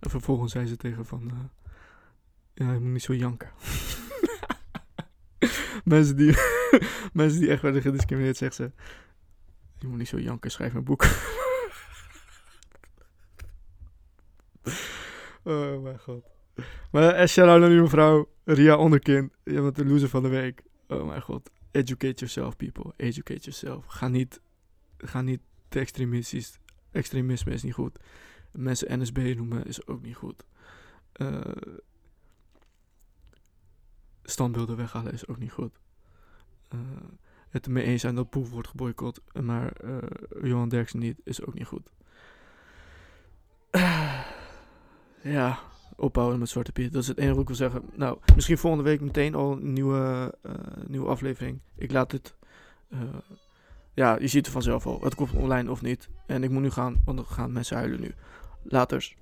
En 0.00 0.10
vervolgens 0.10 0.52
zei 0.52 0.66
ze 0.66 0.76
tegen 0.76 1.06
van, 1.06 1.50
ja, 2.54 2.72
je 2.72 2.78
moet 2.78 2.92
niet 2.92 3.02
zo 3.02 3.14
janken. 3.14 3.50
mensen, 5.84 6.16
die, 6.16 6.34
mensen 7.12 7.40
die 7.40 7.50
echt 7.50 7.62
werden 7.62 7.82
gediscrimineerd, 7.82 8.36
zegt 8.36 8.54
ze... 8.54 8.72
Je 9.78 9.86
moet 9.86 9.98
niet 9.98 10.08
zo 10.08 10.18
janken, 10.18 10.50
schrijf 10.50 10.74
een 10.74 10.84
boek. 10.84 11.04
oh 15.44 15.82
mijn 15.82 15.98
god. 15.98 16.24
Maar 16.90 17.14
en 17.14 17.28
shout-out 17.28 17.60
naar 17.60 17.70
uw 17.70 17.82
mevrouw 17.82 18.28
Ria 18.44 18.76
Onderkin. 18.76 19.32
Je 19.44 19.60
bent 19.60 19.76
de 19.76 19.84
loser 19.84 20.08
van 20.08 20.22
de 20.22 20.28
week. 20.28 20.62
Oh 20.88 21.06
mijn 21.06 21.22
god. 21.22 21.50
Educate 21.70 22.14
yourself, 22.14 22.56
people. 22.56 22.92
Educate 22.96 23.40
yourself. 23.40 23.86
Ga 23.86 24.08
niet, 24.08 24.40
ga 24.98 25.22
niet 25.22 25.40
te 25.68 25.78
extremistisch. 25.78 26.58
Extremisme 26.90 27.52
is 27.52 27.62
niet 27.62 27.74
goed. 27.74 27.98
Mensen 28.50 29.00
NSB 29.00 29.18
noemen 29.36 29.66
is 29.66 29.86
ook 29.86 30.02
niet 30.02 30.16
goed. 30.16 30.44
Uh, 31.16 31.40
standbeelden 34.22 34.76
weghalen 34.76 35.12
is 35.12 35.26
ook 35.26 35.38
niet 35.38 35.52
goed. 35.52 35.78
Uh, 36.74 36.80
het 37.48 37.66
ermee 37.66 37.84
eens 37.84 38.00
zijn 38.00 38.14
dat 38.14 38.30
Poef 38.30 38.50
wordt 38.50 38.68
geboycott, 38.68 39.20
maar 39.40 39.84
uh, 39.84 39.98
Johan 40.42 40.68
Derksen 40.68 40.98
niet, 40.98 41.20
is 41.24 41.44
ook 41.44 41.54
niet 41.54 41.66
goed. 41.66 41.90
Ja, 45.24 45.58
opbouwen 45.96 46.38
met 46.38 46.48
Zwarte 46.48 46.72
Piet. 46.72 46.92
Dat 46.92 47.02
is 47.02 47.08
het 47.08 47.18
enige 47.18 47.32
wat 47.32 47.42
ik 47.42 47.46
wil 47.46 47.56
zeggen. 47.56 47.82
Nou, 47.94 48.18
misschien 48.34 48.58
volgende 48.58 48.84
week 48.84 49.00
meteen 49.00 49.34
al 49.34 49.52
een 49.52 49.72
nieuwe, 49.72 50.34
uh, 50.46 50.52
nieuwe 50.86 51.08
aflevering. 51.08 51.60
Ik 51.76 51.92
laat 51.92 52.12
het. 52.12 52.34
Uh, 52.88 53.00
ja, 53.94 54.16
je 54.20 54.28
ziet 54.28 54.44
het 54.44 54.54
vanzelf 54.54 54.86
al. 54.86 55.00
Het 55.02 55.14
komt 55.14 55.32
online 55.32 55.70
of 55.70 55.82
niet. 55.82 56.08
En 56.26 56.42
ik 56.42 56.50
moet 56.50 56.62
nu 56.62 56.70
gaan, 56.70 57.02
want 57.04 57.16
dan 57.16 57.26
gaan 57.26 57.52
mensen 57.52 57.76
huilen 57.76 58.00
nu. 58.00 58.14
Laters. 58.62 59.16